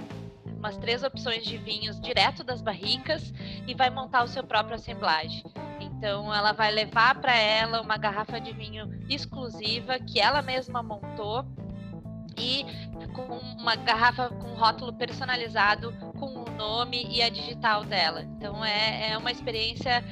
umas 0.56 0.78
três 0.78 1.02
opções 1.02 1.44
de 1.44 1.58
vinhos 1.58 2.00
direto 2.00 2.42
das 2.42 2.62
barricas 2.62 3.34
e 3.66 3.74
vai 3.74 3.90
montar 3.90 4.24
o 4.24 4.28
seu 4.28 4.42
próprio 4.42 4.76
assemblagem. 4.76 5.44
Então, 6.04 6.34
ela 6.34 6.52
vai 6.52 6.70
levar 6.70 7.14
para 7.14 7.34
ela 7.34 7.80
uma 7.80 7.96
garrafa 7.96 8.38
de 8.38 8.52
vinho 8.52 8.86
exclusiva 9.08 9.98
que 9.98 10.20
ela 10.20 10.42
mesma 10.42 10.82
montou 10.82 11.46
e 12.36 12.66
com 13.14 13.38
uma 13.58 13.74
garrafa 13.74 14.28
com 14.28 14.52
rótulo 14.52 14.92
personalizado 14.92 15.94
com 16.20 16.26
o 16.26 16.50
nome 16.58 17.06
e 17.08 17.22
a 17.22 17.30
digital 17.30 17.84
dela. 17.84 18.20
Então, 18.20 18.62
é, 18.62 19.12
é 19.12 19.16
uma 19.16 19.32
experiência 19.32 20.04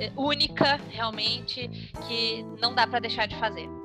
é, 0.00 0.10
única, 0.16 0.80
realmente, 0.90 1.68
que 2.08 2.42
não 2.60 2.74
dá 2.74 2.84
para 2.84 2.98
deixar 2.98 3.28
de 3.28 3.36
fazer 3.36 3.77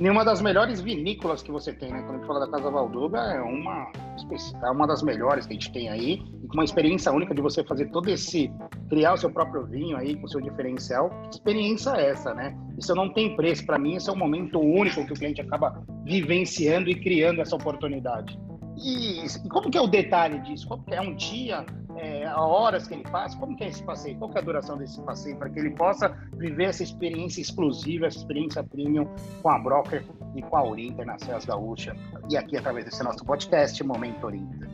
nenhuma 0.00 0.24
das 0.24 0.40
melhores 0.40 0.80
vinícolas 0.80 1.42
que 1.42 1.50
você 1.50 1.72
tem, 1.72 1.90
né? 1.90 2.02
Quando 2.02 2.10
a 2.10 2.18
gente 2.18 2.26
fala 2.26 2.40
da 2.40 2.50
Casa 2.50 2.70
Valduga, 2.70 3.18
é 3.18 3.40
uma, 3.40 3.90
é 4.62 4.70
uma 4.70 4.86
das 4.86 5.02
melhores 5.02 5.46
que 5.46 5.52
a 5.52 5.54
gente 5.54 5.72
tem 5.72 5.88
aí, 5.88 6.22
e 6.42 6.46
com 6.46 6.54
uma 6.54 6.64
experiência 6.64 7.12
única 7.12 7.34
de 7.34 7.42
você 7.42 7.64
fazer 7.64 7.86
todo 7.90 8.08
esse, 8.08 8.50
criar 8.88 9.14
o 9.14 9.16
seu 9.16 9.30
próprio 9.30 9.66
vinho 9.66 9.96
aí, 9.96 10.16
com 10.16 10.26
o 10.26 10.28
seu 10.28 10.40
diferencial. 10.40 11.10
Que 11.24 11.36
experiência 11.36 11.90
é 11.90 12.10
essa, 12.10 12.34
né? 12.34 12.56
Isso 12.78 12.94
não 12.94 13.12
tem 13.12 13.34
preço. 13.36 13.66
Para 13.66 13.78
mim, 13.78 13.96
esse 13.96 14.08
é 14.08 14.12
um 14.12 14.16
momento 14.16 14.58
único 14.60 15.04
que 15.04 15.12
o 15.12 15.16
cliente 15.16 15.40
acaba 15.40 15.82
vivenciando 16.04 16.88
e 16.88 16.94
criando 16.94 17.40
essa 17.40 17.56
oportunidade. 17.56 18.38
E, 18.76 19.24
e 19.24 19.48
como 19.48 19.70
que 19.70 19.76
é 19.76 19.80
o 19.80 19.88
detalhe 19.88 20.40
disso? 20.40 20.68
Como 20.68 20.84
que 20.84 20.94
é 20.94 21.00
um 21.00 21.14
dia? 21.14 21.66
É, 21.98 22.28
horas 22.34 22.86
que 22.86 22.94
ele 22.94 23.02
passa? 23.04 23.36
Como 23.36 23.56
que 23.56 23.64
é 23.64 23.68
esse 23.68 23.82
passeio? 23.82 24.16
Qual 24.18 24.30
é 24.34 24.38
a 24.38 24.42
duração 24.42 24.78
desse 24.78 25.00
passeio 25.02 25.36
para 25.36 25.50
que 25.50 25.58
ele 25.58 25.70
possa 25.70 26.08
viver 26.34 26.64
essa 26.64 26.82
experiência 26.82 27.40
exclusiva, 27.40 28.06
essa 28.06 28.18
experiência 28.18 28.62
premium 28.62 29.08
com 29.42 29.48
a 29.50 29.58
Broker 29.58 30.04
e 30.36 30.42
com 30.42 30.56
a 30.56 30.62
Urinter 30.62 31.04
na 31.04 31.18
Céus 31.18 31.44
Gaúcha 31.44 31.96
e 32.30 32.36
aqui 32.36 32.56
através 32.56 32.84
desse 32.84 33.02
nosso 33.02 33.24
podcast 33.24 33.82
Momento 33.82 34.26
Urinter? 34.26 34.68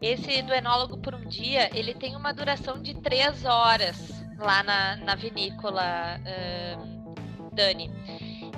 Esse 0.00 0.42
do 0.42 0.52
enólogo 0.52 0.98
por 0.98 1.14
um 1.14 1.26
dia, 1.26 1.70
ele 1.76 1.94
tem 1.94 2.14
uma 2.14 2.32
duração 2.32 2.80
de 2.80 2.94
três 3.00 3.44
horas 3.44 4.24
lá 4.38 4.62
na, 4.62 4.96
na 4.96 5.14
vinícola, 5.14 6.20
uh, 6.20 7.54
Dani. 7.54 7.90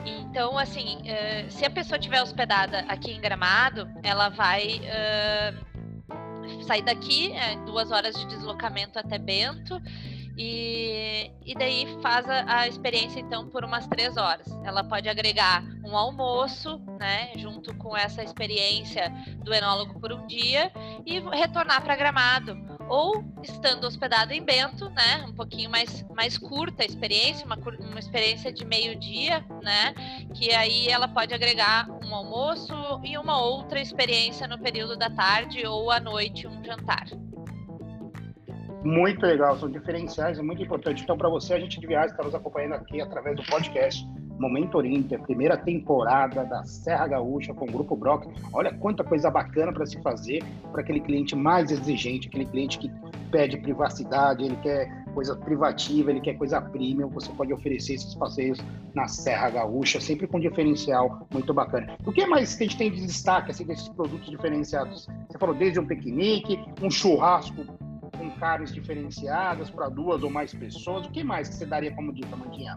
Então, 0.05 0.59
assim, 0.59 0.99
uh, 1.03 1.51
se 1.51 1.65
a 1.65 1.71
pessoa 1.71 1.97
estiver 1.97 2.21
hospedada 2.21 2.81
aqui 2.89 3.13
em 3.13 3.21
Gramado, 3.21 3.89
ela 4.03 4.29
vai 4.29 4.81
uh, 4.81 5.68
sair 6.65 6.83
daqui, 6.83 7.33
é, 7.33 7.57
duas 7.65 7.91
horas 7.91 8.15
de 8.15 8.27
deslocamento 8.27 8.99
até 8.99 9.19
Bento, 9.19 9.81
e, 10.41 11.33
e 11.45 11.55
daí 11.57 11.99
faz 12.01 12.29
a, 12.29 12.61
a, 12.61 12.69
experiência 12.69 13.19
então 13.19 13.49
por 13.49 13.65
umas 13.65 13.89
três 13.89 14.17
horas. 14.17 14.47
Ela 14.65 14.85
pode 14.85 15.09
agregar 15.09 15.65
um 15.85 15.97
almoço, 15.97 16.79
né, 17.01 17.33
junto 17.37 17.75
com 17.75 17.97
essa 17.97 18.23
experiência 18.23 19.13
do 19.43 19.53
enólogo 19.53 19.99
por 19.99 20.13
um 20.13 20.29
dia 20.29 20.71
e 21.05 21.19
retornar 21.19 21.83
para 21.83 21.97
Gramado. 21.97 22.78
Ou 22.89 23.23
estando 23.43 23.85
hospedado 23.85 24.33
em 24.33 24.43
Bento, 24.43 24.89
né, 24.91 25.25
um 25.29 25.33
pouquinho 25.33 25.71
mais, 25.71 26.05
mais 26.15 26.39
curta 26.39 26.83
a 26.83 26.87
experiência, 26.87 27.45
uma, 27.45 27.57
uma 27.57 27.99
experiência 27.99 28.53
de 28.53 28.65
meio 28.65 28.99
dia, 28.99 29.45
né, 29.63 29.95
que 30.35 30.53
aí 30.53 30.89
ela 30.89 31.07
pode 31.07 31.35
agregar 31.35 31.89
um 32.05 32.15
almoço 32.15 32.75
e 33.05 33.17
uma 33.19 33.41
outra 33.41 33.81
experiência 33.81 34.49
no 34.49 34.59
período 34.59 34.97
da 34.97 35.11
tarde 35.11 35.67
ou 35.67 35.91
à 35.91 36.01
noite, 36.01 36.47
um 36.47 36.65
jantar. 36.65 37.07
Muito 38.83 39.27
legal, 39.27 39.59
são 39.59 39.71
diferenciais, 39.71 40.39
é 40.39 40.43
muito 40.43 40.63
importante. 40.63 41.03
Então, 41.03 41.19
para 41.19 41.29
você, 41.29 41.55
a 41.55 41.61
gente 41.61 41.81
de 41.81 41.87
viagem 41.87 42.11
está 42.11 42.23
nos 42.23 42.35
acompanhando 42.35 42.75
aqui 42.75 43.01
através 43.01 43.37
do 43.37 43.43
podcast 43.43 44.07
Momento 44.39 44.81
Inter, 44.85 45.21
primeira 45.21 45.57
temporada 45.57 46.45
da 46.45 46.65
Serra 46.65 47.09
Gaúcha 47.09 47.53
com 47.53 47.65
o 47.65 47.73
Grupo 47.73 47.97
Brock. 47.97 48.27
Olha 48.53 48.73
quanta 48.73 49.03
coisa 49.03 49.31
bacana 49.31 49.73
para 49.73 49.85
se 49.85 50.01
fazer 50.01 50.45
para 50.71 50.81
aquele 50.81 51.01
cliente 51.01 51.35
mais 51.35 51.71
exigente, 51.71 52.29
aquele 52.29 52.47
cliente 52.47 52.79
que 52.79 52.91
pede 53.31 53.59
privacidade, 53.59 54.45
ele 54.45 54.57
quer 54.57 55.05
coisa 55.13 55.35
privativa, 55.37 56.11
ele 56.11 56.21
quer 56.21 56.35
coisa 56.35 56.61
premium. 56.61 57.09
Você 57.09 57.33
pode 57.33 57.53
oferecer 57.53 57.95
esses 57.95 58.15
passeios 58.15 58.59
na 58.95 59.09
Serra 59.09 59.51
Gaúcha, 59.51 60.01
sempre 60.01 60.27
com 60.27 60.39
diferencial 60.39 61.27
muito 61.33 61.53
bacana. 61.53 61.97
O 62.07 62.13
que 62.13 62.25
mais 62.27 62.55
que 62.55 62.63
a 62.63 62.67
gente 62.67 62.79
tem 62.79 62.93
de 62.93 63.05
destaque 63.05 63.51
assim, 63.51 63.65
desses 63.65 63.89
produtos 63.89 64.31
diferenciados? 64.31 65.09
Você 65.29 65.39
falou 65.39 65.55
desde 65.55 65.81
um 65.81 65.87
piquenique, 65.87 66.59
um 66.81 66.91
churrasco 66.91 67.65
com 68.17 68.31
carnes 68.39 68.73
diferenciadas 68.73 69.71
para 69.71 69.89
duas 69.89 70.23
ou 70.23 70.31
mais 70.31 70.55
pessoas. 70.55 71.07
O 71.07 71.11
que 71.11 71.25
mais 71.25 71.49
que 71.49 71.57
você 71.57 71.67
daria 71.67 71.95
como 71.95 72.13
dica, 72.13 72.37
Mandinha? 72.37 72.77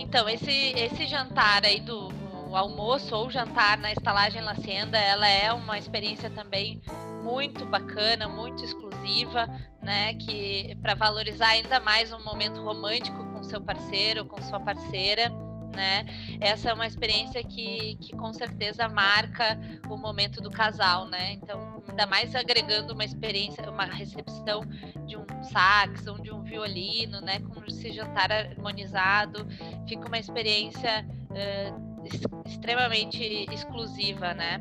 Então, 0.00 0.26
esse, 0.28 0.50
esse 0.50 1.06
jantar 1.06 1.62
aí 1.64 1.78
do 1.78 2.08
almoço 2.56 3.14
ou 3.14 3.30
jantar 3.30 3.76
na 3.76 3.92
estalagem 3.92 4.40
Lacenda, 4.40 4.98
ela 4.98 5.28
é 5.28 5.52
uma 5.52 5.78
experiência 5.78 6.30
também 6.30 6.80
muito 7.22 7.66
bacana, 7.66 8.26
muito 8.26 8.64
exclusiva, 8.64 9.46
né? 9.82 10.14
Que 10.14 10.74
para 10.80 10.94
valorizar 10.94 11.48
ainda 11.48 11.78
mais 11.78 12.10
um 12.12 12.24
momento 12.24 12.62
romântico 12.62 13.24
com 13.30 13.42
seu 13.42 13.60
parceiro, 13.60 14.24
com 14.24 14.40
sua 14.42 14.58
parceira 14.58 15.30
né? 15.74 16.04
Essa 16.40 16.70
é 16.70 16.74
uma 16.74 16.86
experiência 16.86 17.42
que, 17.42 17.96
que 17.96 18.16
com 18.16 18.32
certeza 18.32 18.88
marca 18.88 19.58
o 19.88 19.96
momento 19.96 20.40
do 20.40 20.50
casal, 20.50 21.06
né? 21.08 21.32
Então, 21.32 21.82
ainda 21.88 22.06
mais 22.06 22.34
agregando 22.34 22.94
uma 22.94 23.04
experiência, 23.04 23.68
uma 23.70 23.84
recepção 23.84 24.62
de 25.06 25.16
um 25.16 25.24
sax 25.44 26.06
ou 26.06 26.18
de 26.20 26.32
um 26.32 26.42
violino, 26.42 27.20
né? 27.20 27.40
Com 27.40 27.64
esse 27.66 27.92
jantar 27.92 28.30
harmonizado, 28.30 29.46
fica 29.86 30.06
uma 30.06 30.18
experiência 30.18 31.06
uh, 31.30 32.04
extremamente 32.46 33.46
exclusiva, 33.52 34.34
né? 34.34 34.60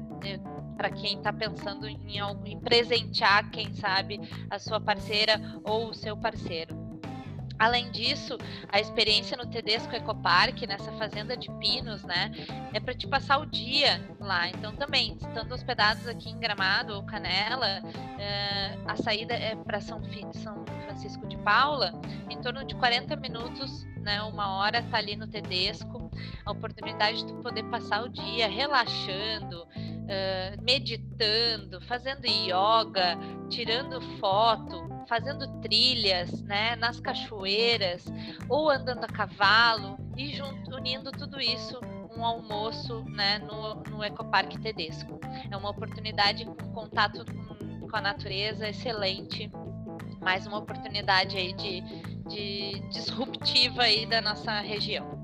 para 0.79 0.91
quem 0.91 1.17
está 1.17 1.33
pensando 1.33 1.85
em, 1.89 1.99
em 2.45 2.59
presentear, 2.61 3.51
quem 3.51 3.73
sabe, 3.73 4.17
a 4.49 4.57
sua 4.57 4.79
parceira 4.79 5.59
ou 5.65 5.89
o 5.89 5.93
seu 5.93 6.15
parceiro. 6.15 6.88
Além 7.59 7.91
disso, 7.91 8.37
a 8.69 8.79
experiência 8.79 9.35
no 9.35 9.45
Tedesco 9.45 9.93
Ecopark, 9.93 10.65
nessa 10.65 10.93
fazenda 10.93 11.35
de 11.35 11.51
pinos, 11.59 12.03
né, 12.05 12.31
é 12.73 12.79
para 12.79 12.93
te 12.93 13.05
passar 13.05 13.37
o 13.39 13.45
dia 13.45 14.01
lá. 14.17 14.47
Então, 14.47 14.73
também, 14.77 15.17
estando 15.19 15.51
hospedados 15.51 16.07
aqui 16.07 16.29
em 16.29 16.39
Gramado 16.39 16.93
ou 16.93 17.03
Canela, 17.03 17.81
é, 18.17 18.77
a 18.87 18.95
saída 18.95 19.33
é 19.33 19.57
para 19.57 19.81
São, 19.81 20.01
São, 20.31 20.63
Francisco 20.85 21.27
de 21.27 21.37
Paula, 21.39 21.91
em 22.29 22.39
torno 22.41 22.63
de 22.63 22.73
40 22.75 23.17
minutos, 23.17 23.85
né, 23.97 24.21
uma 24.21 24.55
hora, 24.55 24.81
tá 24.83 24.97
ali 24.97 25.17
no 25.17 25.27
Tedesco. 25.27 26.09
A 26.45 26.51
oportunidade 26.51 27.25
de 27.25 27.33
poder 27.41 27.63
passar 27.65 28.03
o 28.03 28.09
dia 28.09 28.47
relaxando, 28.47 29.63
uh, 29.63 30.61
meditando, 30.63 31.81
fazendo 31.81 32.25
yoga, 32.25 33.17
tirando 33.49 34.01
foto, 34.17 34.98
fazendo 35.09 35.47
trilhas, 35.59 36.43
né, 36.43 36.75
nas 36.75 36.99
cachoeiras 36.99 38.05
ou 38.47 38.69
andando 38.69 39.03
a 39.03 39.07
cavalo 39.07 39.97
e 40.15 40.31
junto, 40.31 40.75
unindo 40.75 41.11
tudo 41.11 41.41
isso 41.41 41.79
um 42.15 42.23
almoço, 42.23 43.03
né, 43.07 43.39
no, 43.39 43.75
no 43.89 44.03
Ecoparque 44.03 44.59
Tedesco. 44.59 45.19
É 45.49 45.57
uma 45.57 45.71
oportunidade 45.71 46.45
com 46.45 46.55
contato 46.73 47.25
com, 47.25 47.87
com 47.87 47.95
a 47.95 48.01
natureza 48.01 48.69
excelente, 48.69 49.49
mais 50.21 50.45
uma 50.45 50.59
oportunidade 50.59 51.37
aí 51.37 51.53
de, 51.53 51.81
de 52.27 52.79
disruptiva 52.89 53.83
aí 53.83 54.05
da 54.05 54.21
nossa 54.21 54.59
região. 54.59 55.17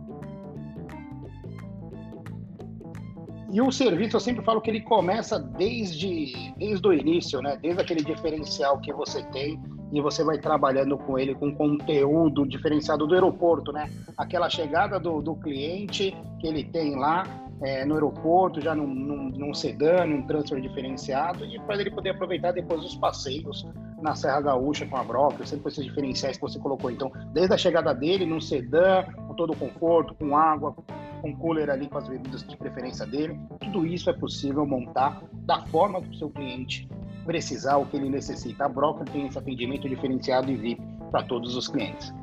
E 3.51 3.62
o 3.62 3.72
serviço, 3.72 4.15
eu 4.15 4.20
sempre 4.20 4.44
falo 4.44 4.60
que 4.62 4.70
ele 4.70 4.82
começa 4.82 5.39
desde, 5.39 6.54
desde 6.58 6.88
o 6.88 6.94
início, 6.94 7.42
né? 7.42 7.58
Desde 7.62 7.82
aquele 7.82 8.04
diferencial 8.04 8.80
que 8.80 8.92
você 8.92 9.24
tem 9.32 9.62
e 9.92 10.01
você 10.01 10.24
vai 10.24 10.38
trabalhando 10.38 10.98
com 10.98 11.18
ele 11.18 11.36
com 11.36 11.54
conteúdo 11.54 12.48
diferenciado 12.48 13.06
do 13.06 13.13
aeroporto, 13.13 13.72
né? 13.72 13.89
Aquela 14.18 14.50
chegada 14.50 15.00
do, 15.00 15.22
do 15.22 15.36
cliente 15.36 16.15
que 16.39 16.48
ele 16.48 16.63
tem 16.63 16.96
lá 16.96 17.24
é, 17.62 17.86
no 17.86 17.94
aeroporto, 17.94 18.60
já 18.60 18.75
num, 18.75 18.88
num, 18.88 19.30
num 19.30 19.54
sedã, 19.54 20.06
num 20.06 20.25
transfer 20.27 20.60
diferenciado, 20.60 21.46
e 21.46 21.60
para 21.62 21.80
ele 21.80 21.92
poder 21.92 22.12
aproveitar 22.12 22.51
depois 22.51 22.84
os 22.84 22.96
passeios 22.96 23.65
na 24.01 24.13
Serra 24.13 24.42
Gaúcha 24.42 24.86
com 24.86 24.98
a 24.98 25.04
Broca, 25.04 25.46
sempre 25.46 25.63
com 25.63 25.70
esses 25.70 25.86
diferenciais 25.86 26.38
que 26.38 26.42
você 26.42 26.60
colocou. 26.60 26.92
Então, 26.92 27.12
desde 27.32 27.54
a 27.54 27.58
chegada 27.58 27.94
dele, 27.94 28.25
num 28.25 28.42
sedã, 28.42 29.04
com 29.27 29.34
todo 29.34 29.54
o 29.54 29.56
conforto, 29.56 30.13
com 30.15 30.36
água, 30.36 30.75
com 31.22 31.36
cooler 31.38 31.70
ali 31.70 31.88
com 31.88 31.98
as 31.98 32.08
bebidas 32.08 32.44
de 32.44 32.58
preferência 32.58 33.06
dele, 33.06 33.39
tudo 33.60 33.86
isso 33.86 34.10
é 34.10 34.13
possível 34.13 34.65
montar 34.65 35.24
da 35.34 35.65
forma 35.68 36.01
que 36.01 36.10
o 36.10 36.15
seu 36.15 36.30
cliente 36.30 36.88
precisar, 37.25 37.77
o 37.77 37.86
que 37.86 37.98
ele 37.98 38.10
necessita. 38.10 38.65
A 38.65 38.70
Broker 38.70 39.05
tem 39.10 39.27
esse 39.27 39.38
atendimento 39.38 39.89
diferenciado 39.89 40.51
e 40.51 40.55
VIP 40.55 40.82
para 41.12 41.24
todos 41.24 41.55
os 41.55 41.67
clientes. 41.67 42.13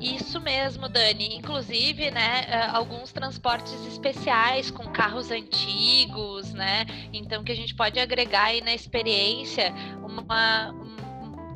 Isso 0.00 0.40
mesmo, 0.40 0.88
Dani. 0.88 1.36
Inclusive, 1.36 2.10
né, 2.10 2.46
eh, 2.48 2.68
alguns 2.72 3.12
transportes 3.12 3.86
especiais 3.86 4.70
com 4.70 4.84
carros 4.84 5.30
antigos, 5.30 6.54
né? 6.54 6.86
Então 7.12 7.44
que 7.44 7.52
a 7.52 7.54
gente 7.54 7.74
pode 7.74 8.00
agregar 8.00 8.44
aí 8.44 8.62
na 8.62 8.74
experiência 8.74 9.74
uma, 10.02 10.74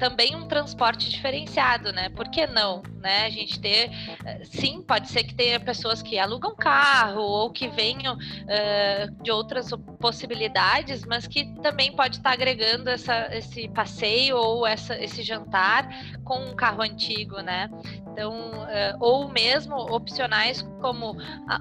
também 0.05 0.37
um 0.37 0.47
transporte 0.47 1.09
diferenciado, 1.09 1.91
né? 1.91 2.11
Por 2.11 2.29
que 2.29 2.47
não, 2.47 2.83
né? 3.01 3.25
A 3.25 3.31
gente 3.31 3.59
ter, 3.59 3.91
eh, 4.27 4.43
sim, 4.45 4.83
pode 4.83 5.09
ser 5.09 5.25
que 5.25 5.35
tenha 5.35 5.59
pessoas 5.59 6.03
que 6.03 6.19
alugam 6.19 6.55
carro 6.55 7.23
ou 7.23 7.51
que 7.51 7.69
venham 7.69 8.15
uh, 8.15 9.23
de 9.23 9.31
outras 9.31 9.71
possibilidades, 9.99 11.07
mas 11.07 11.27
que 11.27 11.47
também 11.63 11.91
pode 11.97 12.19
estar 12.19 12.33
agregando 12.33 12.91
essa, 12.91 13.35
esse 13.35 13.67
passeio 13.71 14.37
ou 14.37 14.67
essa, 14.67 15.03
esse 15.03 15.23
jantar 15.23 15.89
com 16.23 16.39
um 16.51 16.55
carro 16.55 16.83
antigo, 16.83 17.41
né? 17.41 17.71
Então, 18.13 18.35
uh, 18.35 18.97
ou 19.01 19.31
mesmo 19.31 19.75
opcionais 19.75 20.61
como 20.83 21.17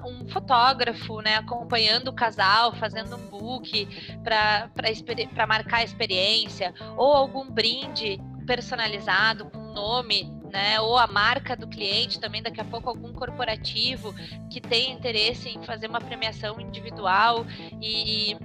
um 0.06 0.28
fotógrafo, 0.28 1.22
né, 1.22 1.36
acompanhando 1.36 2.08
o 2.08 2.12
casal, 2.12 2.74
fazendo 2.74 3.16
um 3.16 3.26
book 3.26 3.88
para 4.22 5.46
marcar 5.46 5.78
a 5.78 5.82
experiência, 5.82 6.74
ou 6.96 7.10
algum 7.10 7.50
brinde 7.50 8.20
personalizado 8.44 9.46
com 9.46 9.58
nome, 9.72 10.32
né, 10.52 10.80
ou 10.80 10.96
a 10.96 11.06
marca 11.06 11.56
do 11.56 11.66
cliente, 11.66 12.20
também 12.20 12.42
daqui 12.42 12.60
a 12.60 12.64
pouco 12.64 12.88
algum 12.88 13.12
corporativo 13.12 14.14
que 14.48 14.60
tem 14.60 14.92
interesse 14.92 15.48
em 15.48 15.62
fazer 15.64 15.88
uma 15.88 16.00
premiação 16.00 16.60
individual 16.60 17.44
e 17.82 18.36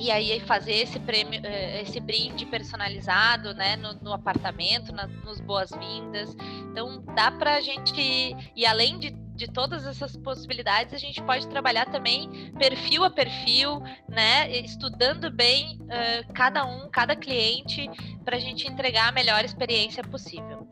e 0.00 0.12
aí 0.12 0.38
fazer 0.38 0.74
esse 0.74 1.00
prêmio, 1.00 1.40
eh, 1.42 1.82
esse 1.82 1.98
brinde 1.98 2.46
personalizado, 2.46 3.52
né, 3.52 3.74
no, 3.76 3.94
no 3.94 4.12
apartamento, 4.12 4.92
na, 4.92 5.08
nos 5.08 5.40
boas-vindas. 5.40 6.36
Então 6.70 7.02
dá 7.16 7.32
para 7.32 7.56
a 7.56 7.60
gente 7.60 8.36
e 8.54 8.64
além 8.64 8.98
de 8.98 9.10
de 9.38 9.46
todas 9.46 9.86
essas 9.86 10.16
possibilidades, 10.16 10.92
a 10.92 10.98
gente 10.98 11.22
pode 11.22 11.46
trabalhar 11.46 11.86
também 11.86 12.52
perfil 12.58 13.04
a 13.04 13.10
perfil, 13.10 13.80
né? 14.08 14.50
Estudando 14.50 15.30
bem 15.30 15.78
uh, 15.82 16.32
cada 16.34 16.66
um, 16.66 16.90
cada 16.90 17.14
cliente, 17.14 17.88
para 18.24 18.36
a 18.36 18.40
gente 18.40 18.66
entregar 18.66 19.08
a 19.08 19.12
melhor 19.12 19.44
experiência 19.44 20.02
possível. 20.02 20.67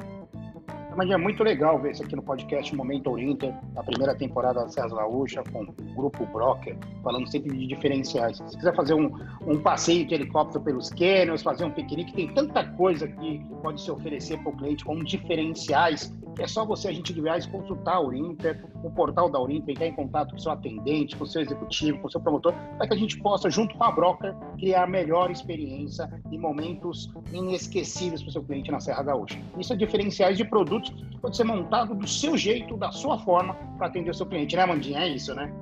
Mas 0.96 1.10
é 1.10 1.16
muito 1.18 1.42
legal 1.44 1.78
ver 1.78 1.92
isso 1.92 2.02
aqui 2.02 2.16
no 2.16 2.22
podcast 2.22 2.74
Momento 2.74 3.10
Orienter, 3.10 3.54
a 3.76 3.82
primeira 3.82 4.14
temporada 4.14 4.62
da 4.62 4.68
César 4.70 4.96
Gaúcha, 4.96 5.44
com 5.52 5.64
o 5.64 5.94
grupo 5.94 6.24
Broker, 6.24 6.74
falando 7.02 7.30
sempre 7.30 7.54
de 7.54 7.66
diferenciais. 7.66 8.38
Se 8.38 8.56
quiser 8.56 8.74
fazer 8.74 8.94
um, 8.94 9.12
um 9.46 9.60
passeio 9.60 10.06
de 10.06 10.14
helicóptero 10.14 10.64
pelos 10.64 10.88
cânions, 10.88 11.42
fazer 11.42 11.66
um 11.66 11.70
piquenique, 11.70 12.14
tem 12.14 12.32
tanta 12.32 12.64
coisa 12.64 13.06
que 13.06 13.44
pode 13.62 13.82
se 13.82 13.90
oferecer 13.90 14.38
para 14.38 14.48
o 14.48 14.56
cliente 14.56 14.86
como 14.86 15.04
diferenciais 15.04 16.10
é 16.38 16.46
só 16.46 16.66
você, 16.66 16.88
a 16.88 16.92
gente 16.92 17.14
de 17.14 17.20
viagens, 17.20 17.46
consultar 17.46 17.94
a 17.94 18.00
Urinter, 18.00 18.62
o 18.82 18.90
portal 18.90 19.30
da 19.30 19.40
Urinter, 19.40 19.72
entrar 19.72 19.86
em 19.86 19.94
contato 19.94 20.30
com 20.30 20.36
o 20.36 20.40
seu 20.40 20.52
atendente, 20.52 21.16
com 21.16 21.24
o 21.24 21.26
seu 21.26 21.40
executivo, 21.40 21.98
com 21.98 22.08
o 22.08 22.10
seu 22.10 22.20
promotor, 22.20 22.52
para 22.76 22.86
que 22.86 22.94
a 22.94 22.96
gente 22.96 23.18
possa, 23.20 23.48
junto 23.48 23.74
com 23.74 23.84
a 23.84 23.90
broker, 23.90 24.34
criar 24.58 24.84
a 24.84 24.86
melhor 24.86 25.30
experiência 25.30 26.10
e 26.30 26.36
momentos 26.36 27.10
inesquecíveis 27.32 28.22
para 28.22 28.28
o 28.28 28.32
seu 28.32 28.42
cliente 28.42 28.70
na 28.70 28.80
Serra 28.80 29.02
Gaúcha. 29.02 29.38
Isso 29.58 29.72
é 29.72 29.76
diferenciais 29.76 30.36
de 30.36 30.44
produtos 30.44 30.85
que 30.85 30.85
pode 31.26 31.36
ser 31.36 31.42
montado 31.42 31.92
do 31.92 32.06
seu 32.06 32.38
jeito, 32.38 32.76
da 32.76 32.92
sua 32.92 33.18
forma, 33.18 33.54
para 33.76 33.88
atender 33.88 34.10
o 34.10 34.14
seu 34.14 34.24
cliente, 34.24 34.54
né, 34.54 34.64
Mandinha? 34.64 35.00
É 35.00 35.08
isso, 35.08 35.34
né? 35.34 35.52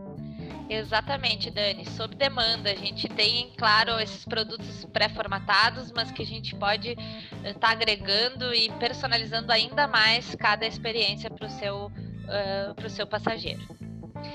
Exatamente, 0.69 1.51
Dani. 1.51 1.87
Sob 1.87 2.15
demanda, 2.15 2.71
a 2.71 2.75
gente 2.75 3.09
tem, 3.09 3.51
claro, 3.57 3.99
esses 3.99 4.27
produtos 4.27 4.85
pré-formatados, 4.93 5.91
mas 5.91 6.11
que 6.11 6.23
a 6.23 6.27
gente 6.27 6.55
pode 6.55 6.91
estar 6.91 7.51
uh, 7.51 7.55
tá 7.55 7.71
agregando 7.71 8.53
e 8.53 8.71
personalizando 8.73 9.51
ainda 9.51 9.89
mais 9.89 10.35
cada 10.35 10.67
experiência 10.67 11.31
para 11.31 11.47
o 11.47 11.51
seu, 11.51 11.87
uh, 11.87 12.91
seu 12.91 13.07
passageiro. 13.07 13.63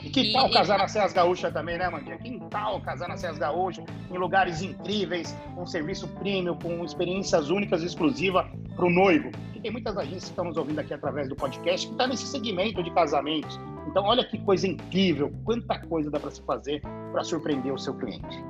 E 0.02 0.10
que 0.10 0.32
tal 0.32 0.50
casar 0.50 0.78
na 0.78 0.88
Serras 0.88 1.14
Gaúcha 1.14 1.52
também, 1.52 1.78
né, 1.78 1.90
Mandinha? 1.90 2.18
Que 2.18 2.40
tal 2.50 2.80
casar 2.82 3.10
na 3.10 3.18
Serras 3.18 3.38
Gaúcha, 3.38 3.84
em 4.10 4.18
lugares 4.18 4.62
incríveis, 4.62 5.36
com 5.56 5.66
serviço 5.66 6.08
premium, 6.08 6.56
com 6.56 6.84
experiências 6.86 7.50
únicas 7.50 7.84
e 7.84 7.86
exclusivas 7.86 8.46
para 8.76 8.86
o 8.86 8.90
noivo? 8.90 9.32
Porque 9.32 9.60
tem 9.60 9.72
muitas 9.72 9.98
agências 9.98 10.26
que 10.26 10.30
estão 10.30 10.46
nos 10.46 10.58
ouvindo 10.58 10.80
aqui 10.80 10.94
através 10.94 11.28
do 11.28 11.36
podcast 11.36 11.86
que 11.86 11.94
estão 11.94 12.08
tá 12.08 12.08
nesse 12.08 12.26
segmento 12.28 12.82
de 12.82 12.92
casamentos. 12.92 13.60
Então, 13.88 14.04
olha 14.06 14.24
que 14.24 14.38
coisa 14.38 14.68
incrível, 14.68 15.34
quanta 15.44 15.80
coisa 15.80 16.10
dá 16.10 16.20
para 16.20 16.32
se 16.32 16.42
fazer 16.44 16.82
para 17.12 17.24
surpreender 17.24 17.74
o 17.74 17.78
seu 17.78 17.94
cliente. 17.96 18.44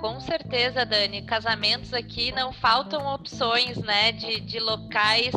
Com 0.00 0.20
certeza, 0.20 0.84
Dani. 0.84 1.22
Casamentos 1.22 1.92
aqui 1.92 2.30
não 2.30 2.52
faltam 2.52 3.12
opções, 3.12 3.78
né, 3.78 4.12
de, 4.12 4.40
de 4.40 4.60
locais 4.60 5.34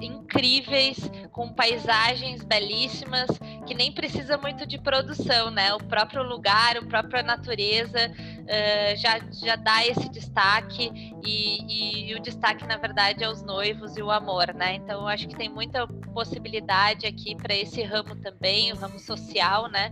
incríveis, 0.00 0.98
com 1.32 1.52
paisagens 1.52 2.44
belíssimas, 2.44 3.28
que 3.66 3.74
nem 3.74 3.92
precisa 3.92 4.36
muito 4.36 4.66
de 4.66 4.78
produção, 4.78 5.50
né? 5.50 5.74
O 5.74 5.78
próprio 5.78 6.22
lugar, 6.22 6.76
a 6.76 6.82
própria 6.82 7.22
natureza 7.22 8.10
uh, 8.10 8.96
já, 8.96 9.20
já 9.32 9.56
dá 9.56 9.86
esse 9.86 10.08
destaque 10.08 10.90
e, 11.24 11.62
e, 11.66 12.10
e, 12.10 12.14
o 12.14 12.20
destaque, 12.20 12.66
na 12.66 12.76
verdade, 12.76 13.24
é 13.24 13.28
os 13.28 13.42
noivos 13.42 13.96
e 13.96 14.02
o 14.02 14.10
amor, 14.10 14.54
né? 14.54 14.74
Então, 14.74 15.00
eu 15.00 15.08
acho 15.08 15.26
que 15.26 15.36
tem 15.36 15.48
muita 15.48 15.86
possibilidade 15.86 17.06
aqui 17.06 17.34
para 17.34 17.54
esse 17.54 17.82
ramo 17.82 18.14
também, 18.16 18.72
o 18.72 18.76
ramo 18.76 18.98
social, 18.98 19.68
né? 19.68 19.90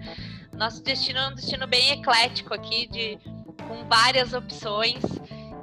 Nosso 0.52 0.82
destino 0.82 1.18
é 1.18 1.28
um 1.28 1.34
destino 1.34 1.66
bem 1.66 1.90
eclético 1.90 2.52
aqui, 2.52 2.86
de, 2.86 3.18
com 3.66 3.84
várias 3.88 4.32
opções. 4.32 5.02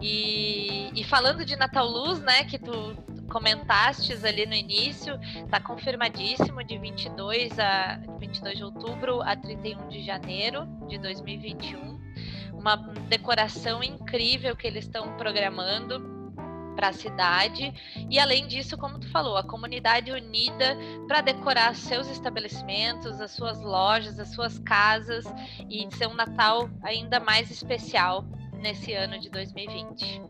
E, 0.01 0.91
e, 0.95 1.03
falando 1.03 1.43
de 1.43 1.55
Natal 1.55 1.87
Luz, 1.87 2.19
né, 2.19 2.43
que 2.43 2.59
tu, 2.59 2.95
comentastes 3.37 4.23
ali 4.23 4.47
no 4.47 4.55
início, 4.55 5.13
está 5.45 5.59
confirmadíssimo 5.59 6.63
de 6.63 6.75
22 6.79 7.59
a 7.59 7.99
22 8.19 8.57
de 8.57 8.63
outubro 8.63 9.21
a 9.21 9.35
31 9.35 9.89
de 9.89 10.03
janeiro 10.03 10.65
de 10.87 10.97
2021. 10.97 11.99
Uma 12.51 12.77
decoração 13.07 13.83
incrível 13.83 14.55
que 14.55 14.65
eles 14.65 14.85
estão 14.85 15.15
programando 15.17 16.33
para 16.75 16.87
a 16.87 16.93
cidade 16.93 17.71
e 18.09 18.19
além 18.19 18.47
disso, 18.47 18.75
como 18.75 18.99
tu 18.99 19.07
falou, 19.11 19.37
a 19.37 19.43
comunidade 19.43 20.11
unida 20.11 20.75
para 21.07 21.21
decorar 21.21 21.75
seus 21.75 22.09
estabelecimentos, 22.09 23.21
as 23.21 23.29
suas 23.31 23.61
lojas, 23.61 24.19
as 24.19 24.29
suas 24.29 24.57
casas 24.57 25.25
e 25.69 25.87
ser 25.95 26.07
um 26.07 26.15
Natal 26.15 26.67
ainda 26.81 27.19
mais 27.19 27.51
especial 27.51 28.25
nesse 28.53 28.93
ano 28.93 29.19
de 29.19 29.29
2020. 29.29 30.23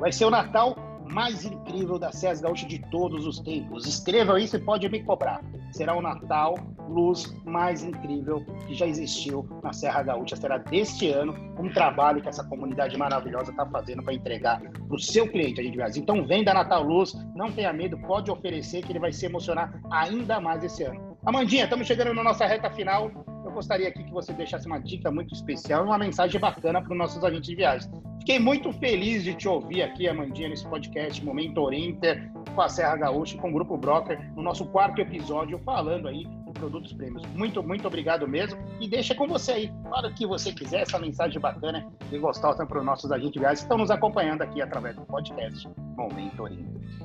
Vai 0.00 0.10
ser 0.10 0.24
o 0.24 0.30
Natal 0.30 0.91
mais 1.12 1.44
incrível 1.44 1.98
da 1.98 2.10
SES 2.10 2.40
Gaúcha 2.40 2.66
de 2.66 2.78
todos 2.90 3.26
os 3.26 3.38
tempos. 3.38 3.86
Escreva 3.86 4.40
isso 4.40 4.56
e 4.56 4.60
pode 4.60 4.88
me 4.88 5.02
cobrar. 5.02 5.42
Será 5.70 5.94
o 5.96 6.02
Natal 6.02 6.54
Luz 6.88 7.34
mais 7.44 7.82
incrível 7.82 8.44
que 8.66 8.74
já 8.74 8.86
existiu 8.86 9.48
na 9.62 9.72
Serra 9.72 10.02
Gaúcha. 10.02 10.36
Será 10.36 10.58
deste 10.58 11.08
ano 11.08 11.34
um 11.58 11.70
trabalho 11.72 12.20
que 12.20 12.28
essa 12.28 12.44
comunidade 12.44 12.96
maravilhosa 12.96 13.50
está 13.50 13.66
fazendo 13.66 14.02
para 14.02 14.14
entregar 14.14 14.60
para 14.60 14.94
o 14.94 14.98
seu 14.98 15.28
cliente, 15.28 15.60
a 15.60 15.64
gente 15.64 15.76
vai. 15.76 15.90
Então 15.96 16.26
vem 16.26 16.44
da 16.44 16.54
Natal 16.54 16.82
Luz, 16.82 17.14
não 17.34 17.50
tenha 17.52 17.72
medo, 17.72 17.98
pode 17.98 18.30
oferecer 18.30 18.82
que 18.82 18.92
ele 18.92 18.98
vai 18.98 19.12
se 19.12 19.26
emocionar 19.26 19.80
ainda 19.90 20.40
mais 20.40 20.64
esse 20.64 20.82
ano. 20.82 21.16
Amandinha, 21.24 21.64
estamos 21.64 21.86
chegando 21.86 22.12
na 22.14 22.24
nossa 22.24 22.46
reta 22.46 22.70
final. 22.70 23.10
Eu 23.44 23.52
gostaria 23.52 23.88
aqui 23.88 24.02
que 24.02 24.12
você 24.12 24.32
deixasse 24.32 24.66
uma 24.66 24.78
dica 24.78 25.10
muito 25.10 25.34
especial 25.34 25.84
uma 25.84 25.98
mensagem 25.98 26.40
bacana 26.40 26.82
para 26.82 26.92
os 26.92 26.98
nossos 26.98 27.22
agentes 27.22 27.48
de 27.48 27.56
viagens. 27.56 27.90
Fiquei 28.22 28.38
muito 28.38 28.72
feliz 28.74 29.24
de 29.24 29.34
te 29.34 29.48
ouvir 29.48 29.82
aqui, 29.82 30.06
Amandinha, 30.06 30.48
nesse 30.48 30.64
podcast 30.68 31.24
Momento 31.24 31.60
Orienter, 31.60 32.30
com 32.54 32.62
a 32.62 32.68
Serra 32.68 32.94
Gaúcha, 32.94 33.36
com 33.36 33.50
o 33.50 33.52
Grupo 33.52 33.76
Broker, 33.76 34.16
no 34.36 34.44
nosso 34.44 34.64
quarto 34.66 35.00
episódio, 35.00 35.58
falando 35.64 36.06
aí 36.06 36.24
de 36.24 36.52
produtos 36.52 36.92
prêmios. 36.92 37.26
Muito, 37.34 37.60
muito 37.64 37.84
obrigado 37.88 38.28
mesmo. 38.28 38.56
E 38.80 38.88
deixa 38.88 39.12
com 39.12 39.26
você 39.26 39.50
aí. 39.50 39.72
Fala 39.90 40.06
o 40.06 40.14
que 40.14 40.24
você 40.24 40.52
quiser, 40.52 40.82
essa 40.82 41.00
mensagem 41.00 41.40
bacana 41.40 41.84
e 42.12 42.16
gostosa 42.16 42.64
para 42.64 42.78
os 42.78 42.84
nossos 42.84 43.10
agentes 43.10 43.40
viagens 43.40 43.58
que 43.58 43.64
estão 43.64 43.78
nos 43.78 43.90
acompanhando 43.90 44.42
aqui 44.42 44.62
através 44.62 44.94
do 44.94 45.02
podcast 45.02 45.68
Momento 45.96 46.44
Orienter. 46.44 47.01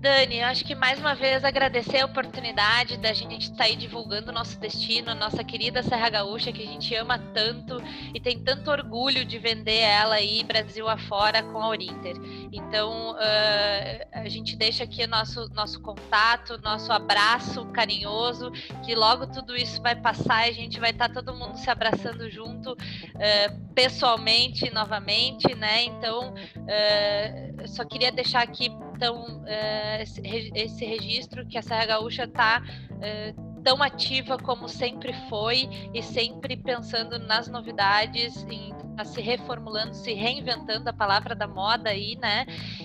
Dani, 0.00 0.40
acho 0.40 0.64
que 0.64 0.74
mais 0.74 0.98
uma 0.98 1.14
vez 1.14 1.44
agradecer 1.44 1.98
a 1.98 2.06
oportunidade 2.06 2.96
da 2.96 3.12
gente 3.12 3.42
estar 3.42 3.56
tá 3.56 3.64
aí 3.64 3.76
divulgando 3.76 4.30
o 4.30 4.34
nosso 4.34 4.58
destino, 4.58 5.10
a 5.10 5.14
nossa 5.14 5.44
querida 5.44 5.82
Serra 5.82 6.08
Gaúcha, 6.08 6.50
que 6.50 6.62
a 6.62 6.66
gente 6.66 6.94
ama 6.94 7.18
tanto 7.18 7.76
e 8.14 8.18
tem 8.18 8.38
tanto 8.38 8.70
orgulho 8.70 9.26
de 9.26 9.38
vender 9.38 9.76
ela 9.76 10.14
aí 10.14 10.42
Brasil 10.42 10.88
afora 10.88 11.42
com 11.42 11.58
a 11.58 11.68
Orinter. 11.68 12.16
Então, 12.50 13.10
uh, 13.10 14.08
a 14.10 14.26
gente 14.26 14.56
deixa 14.56 14.84
aqui 14.84 15.06
nosso, 15.06 15.50
nosso 15.50 15.78
contato, 15.82 16.58
nosso 16.62 16.90
abraço 16.90 17.66
carinhoso, 17.66 18.50
que 18.82 18.94
logo 18.94 19.26
tudo 19.26 19.54
isso 19.54 19.82
vai 19.82 19.96
passar 19.96 20.46
e 20.46 20.50
a 20.50 20.54
gente 20.54 20.80
vai 20.80 20.92
estar 20.92 21.08
tá 21.08 21.14
todo 21.14 21.36
mundo 21.36 21.56
se 21.56 21.68
abraçando 21.68 22.30
junto, 22.30 22.72
uh, 22.72 23.74
pessoalmente, 23.74 24.72
novamente, 24.72 25.54
né? 25.54 25.84
Então, 25.84 26.32
uh, 26.32 27.68
só 27.68 27.84
queria 27.84 28.10
deixar 28.10 28.40
aqui 28.40 28.70
então, 29.00 29.42
é, 29.46 30.02
esse, 30.02 30.84
registro 30.84 31.46
que 31.46 31.56
a 31.56 31.62
Serra 31.62 31.86
Gaúcha 31.86 32.24
está 32.24 32.62
é, 33.00 33.32
tão 33.64 33.82
ativa 33.82 34.36
como 34.36 34.68
sempre 34.68 35.14
foi 35.30 35.70
e 35.94 36.02
sempre 36.02 36.54
pensando 36.54 37.18
nas 37.18 37.48
novidades, 37.48 38.44
em 38.50 38.74
tá 38.94 39.06
se 39.06 39.22
reformulando, 39.22 39.94
se 39.94 40.12
reinventando 40.12 40.90
a 40.90 40.92
palavra 40.92 41.34
da 41.34 41.48
moda 41.48 41.88
aí, 41.88 42.14
né? 42.16 42.44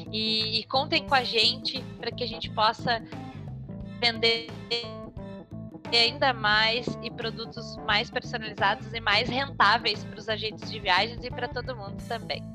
E, 0.09 0.59
e 0.59 0.63
contem 0.63 1.05
com 1.05 1.15
a 1.15 1.23
gente 1.25 1.81
para 1.99 2.09
que 2.11 2.23
a 2.23 2.27
gente 2.27 2.49
possa 2.49 3.03
vender 3.99 4.47
ainda 5.91 6.33
mais 6.33 6.87
e 7.03 7.11
produtos 7.11 7.75
mais 7.85 8.09
personalizados 8.09 8.93
e 8.93 9.01
mais 9.01 9.27
rentáveis 9.27 10.05
para 10.05 10.19
os 10.19 10.29
agentes 10.29 10.71
de 10.71 10.79
viagens 10.79 11.25
e 11.25 11.29
para 11.29 11.49
todo 11.49 11.75
mundo 11.75 12.01
também. 12.07 12.54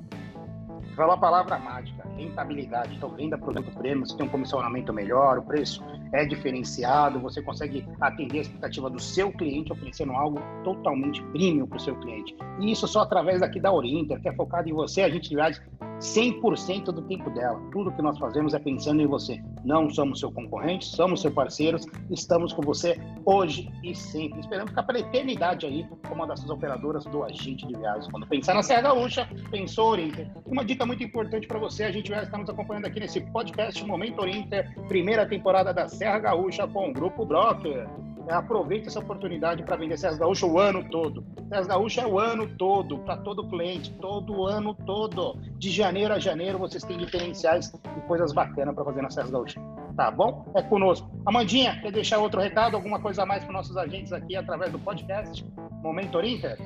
Fala 1.00 1.14
a 1.14 1.16
palavra 1.16 1.58
mágica, 1.58 2.06
rentabilidade. 2.14 2.94
Então, 2.94 3.08
venda 3.08 3.38
produto 3.38 3.70
prêmio, 3.70 4.06
você 4.06 4.14
tem 4.14 4.26
um 4.26 4.28
comissionamento 4.28 4.92
melhor, 4.92 5.38
o 5.38 5.42
preço 5.42 5.82
é 6.12 6.26
diferenciado, 6.26 7.18
você 7.18 7.40
consegue 7.40 7.88
atender 7.98 8.36
a 8.36 8.42
expectativa 8.42 8.90
do 8.90 9.00
seu 9.00 9.32
cliente, 9.32 9.72
oferecendo 9.72 10.12
algo 10.12 10.38
totalmente 10.62 11.22
premium 11.32 11.66
para 11.66 11.78
o 11.78 11.80
seu 11.80 11.96
cliente. 12.00 12.36
E 12.58 12.70
isso 12.70 12.86
só 12.86 13.00
através 13.00 13.40
daqui 13.40 13.58
da 13.58 13.72
Orienter, 13.72 14.20
que 14.20 14.28
é 14.28 14.32
focado 14.34 14.68
em 14.68 14.74
você, 14.74 15.00
a 15.00 15.08
gente 15.08 15.34
viagem 15.34 15.62
100% 16.00 16.84
do 16.86 17.02
tempo 17.02 17.30
dela. 17.30 17.60
Tudo 17.72 17.92
que 17.92 18.00
nós 18.00 18.18
fazemos 18.18 18.54
é 18.54 18.58
pensando 18.58 19.02
em 19.02 19.06
você. 19.06 19.40
Não 19.62 19.90
somos 19.90 20.20
seu 20.20 20.32
concorrente, 20.32 20.86
somos 20.86 21.20
seus 21.20 21.32
parceiros, 21.34 21.86
estamos 22.10 22.52
com 22.52 22.62
você 22.62 22.98
hoje 23.24 23.70
e 23.84 23.94
sempre. 23.94 24.40
Esperamos 24.40 24.70
ficar 24.70 24.82
pela 24.84 24.98
eternidade 24.98 25.66
aí 25.66 25.86
como 26.08 26.22
uma 26.22 26.26
das 26.26 26.48
operadoras 26.48 27.04
do 27.04 27.22
agente 27.22 27.66
de 27.66 27.76
viagens. 27.76 28.08
Quando 28.10 28.26
pensar 28.26 28.54
na 28.54 28.62
Serra 28.62 28.82
Gaúcha, 28.82 29.28
pensou 29.50 29.90
Orienter. 29.90 30.30
Uma 30.46 30.64
dica 30.64 30.86
muito 30.90 31.04
importante 31.04 31.46
para 31.46 31.56
você, 31.56 31.84
a 31.84 31.92
gente 31.92 32.10
vai 32.10 32.20
estar 32.20 32.36
nos 32.36 32.50
acompanhando 32.50 32.86
aqui 32.86 32.98
nesse 32.98 33.20
podcast 33.20 33.84
Momento 33.84 34.20
Orienter, 34.20 34.74
primeira 34.88 35.24
temporada 35.24 35.72
da 35.72 35.88
Serra 35.88 36.18
Gaúcha 36.18 36.66
com 36.66 36.90
o 36.90 36.92
Grupo 36.92 37.24
Broker. 37.24 37.86
é, 38.26 38.34
aproveite 38.34 38.88
essa 38.88 38.98
oportunidade 38.98 39.62
para 39.62 39.76
vender 39.76 39.96
Serras 39.96 40.18
Gaúcha 40.18 40.46
o 40.46 40.58
ano 40.58 40.82
todo. 40.90 41.24
Serras 41.48 41.68
Gaúcha 41.68 42.00
é 42.00 42.06
o 42.08 42.18
ano 42.18 42.48
todo, 42.56 42.98
para 42.98 43.18
todo 43.18 43.46
cliente, 43.46 43.92
todo 44.00 44.46
ano 44.48 44.74
todo. 44.74 45.38
De 45.56 45.70
janeiro 45.70 46.12
a 46.12 46.18
janeiro, 46.18 46.58
vocês 46.58 46.82
têm 46.82 46.98
diferenciais 46.98 47.72
e 47.96 48.00
coisas 48.08 48.32
bacanas 48.32 48.74
para 48.74 48.84
fazer 48.84 49.00
na 49.00 49.10
Serras 49.10 49.30
Gaúcha. 49.30 49.60
Tá 49.96 50.10
bom? 50.10 50.50
É 50.56 50.62
conosco. 50.62 51.08
Amandinha, 51.24 51.80
quer 51.80 51.92
deixar 51.92 52.18
outro 52.18 52.40
recado, 52.40 52.74
alguma 52.74 52.98
coisa 52.98 53.22
a 53.22 53.26
mais 53.26 53.44
para 53.44 53.52
nossos 53.52 53.76
agentes 53.76 54.12
aqui 54.12 54.34
através 54.34 54.72
do 54.72 54.78
podcast 54.80 55.46
Momento 55.84 56.20
Inter? 56.20 56.58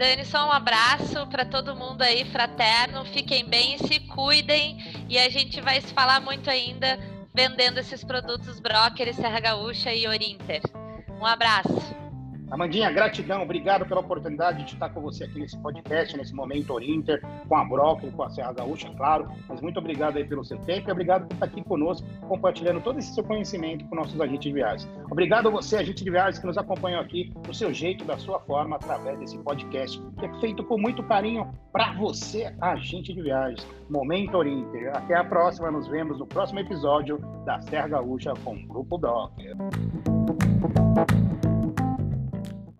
Dani, 0.00 0.24
só 0.24 0.48
um 0.48 0.50
abraço 0.50 1.26
para 1.26 1.44
todo 1.44 1.76
mundo 1.76 2.00
aí, 2.00 2.24
fraterno. 2.24 3.04
Fiquem 3.04 3.44
bem, 3.44 3.76
se 3.76 4.00
cuidem 4.00 4.78
e 5.10 5.18
a 5.18 5.28
gente 5.28 5.60
vai 5.60 5.78
se 5.78 5.92
falar 5.92 6.22
muito 6.22 6.48
ainda 6.48 6.98
vendendo 7.34 7.76
esses 7.76 8.02
produtos 8.02 8.58
Broker, 8.60 9.14
Serra 9.14 9.40
Gaúcha 9.40 9.92
e 9.92 10.08
Orinter. 10.08 10.62
Um 11.20 11.26
abraço. 11.26 12.09
Amandinha, 12.50 12.90
gratidão, 12.90 13.42
obrigado 13.42 13.86
pela 13.86 14.00
oportunidade 14.00 14.64
de 14.64 14.74
estar 14.74 14.88
com 14.90 15.00
você 15.00 15.24
aqui 15.24 15.38
nesse 15.38 15.56
podcast, 15.58 16.16
nesse 16.16 16.34
momento 16.34 16.72
Orinter, 16.72 17.22
com 17.48 17.56
a 17.56 17.64
Broker, 17.64 18.10
com 18.10 18.22
a 18.24 18.30
Serra 18.30 18.52
Gaúcha, 18.52 18.90
claro. 18.96 19.30
Mas 19.48 19.60
muito 19.60 19.78
obrigado 19.78 20.16
aí 20.16 20.24
pelo 20.24 20.44
seu 20.44 20.58
tempo 20.58 20.88
e 20.88 20.92
obrigado 20.92 21.28
por 21.28 21.34
estar 21.34 21.46
aqui 21.46 21.62
conosco, 21.62 22.06
compartilhando 22.26 22.80
todo 22.80 22.98
esse 22.98 23.14
seu 23.14 23.22
conhecimento 23.22 23.84
com 23.86 23.94
nossos 23.94 24.20
agentes 24.20 24.40
de 24.40 24.52
viagens. 24.52 24.88
Obrigado 25.08 25.46
a 25.46 25.50
você, 25.50 25.76
agente 25.76 26.02
de 26.02 26.10
viagens, 26.10 26.40
que 26.40 26.46
nos 26.46 26.58
acompanhou 26.58 27.00
aqui 27.00 27.32
do 27.46 27.54
seu 27.54 27.72
jeito, 27.72 28.04
da 28.04 28.18
sua 28.18 28.40
forma, 28.40 28.76
através 28.76 29.18
desse 29.20 29.38
podcast, 29.38 30.02
que 30.18 30.26
é 30.26 30.40
feito 30.40 30.64
com 30.64 30.76
muito 30.76 31.04
carinho 31.04 31.52
para 31.72 31.92
você, 31.92 32.52
agente 32.60 33.14
de 33.14 33.22
viagens. 33.22 33.64
Momento 33.88 34.36
Orinter. 34.36 34.90
Até 34.96 35.14
a 35.14 35.24
próxima, 35.24 35.70
nos 35.70 35.86
vemos 35.86 36.18
no 36.18 36.26
próximo 36.26 36.58
episódio 36.58 37.18
da 37.44 37.60
Serra 37.60 37.88
Gaúcha 37.88 38.32
com 38.44 38.54
o 38.54 38.66
Grupo 38.66 38.98
Broker. 38.98 39.56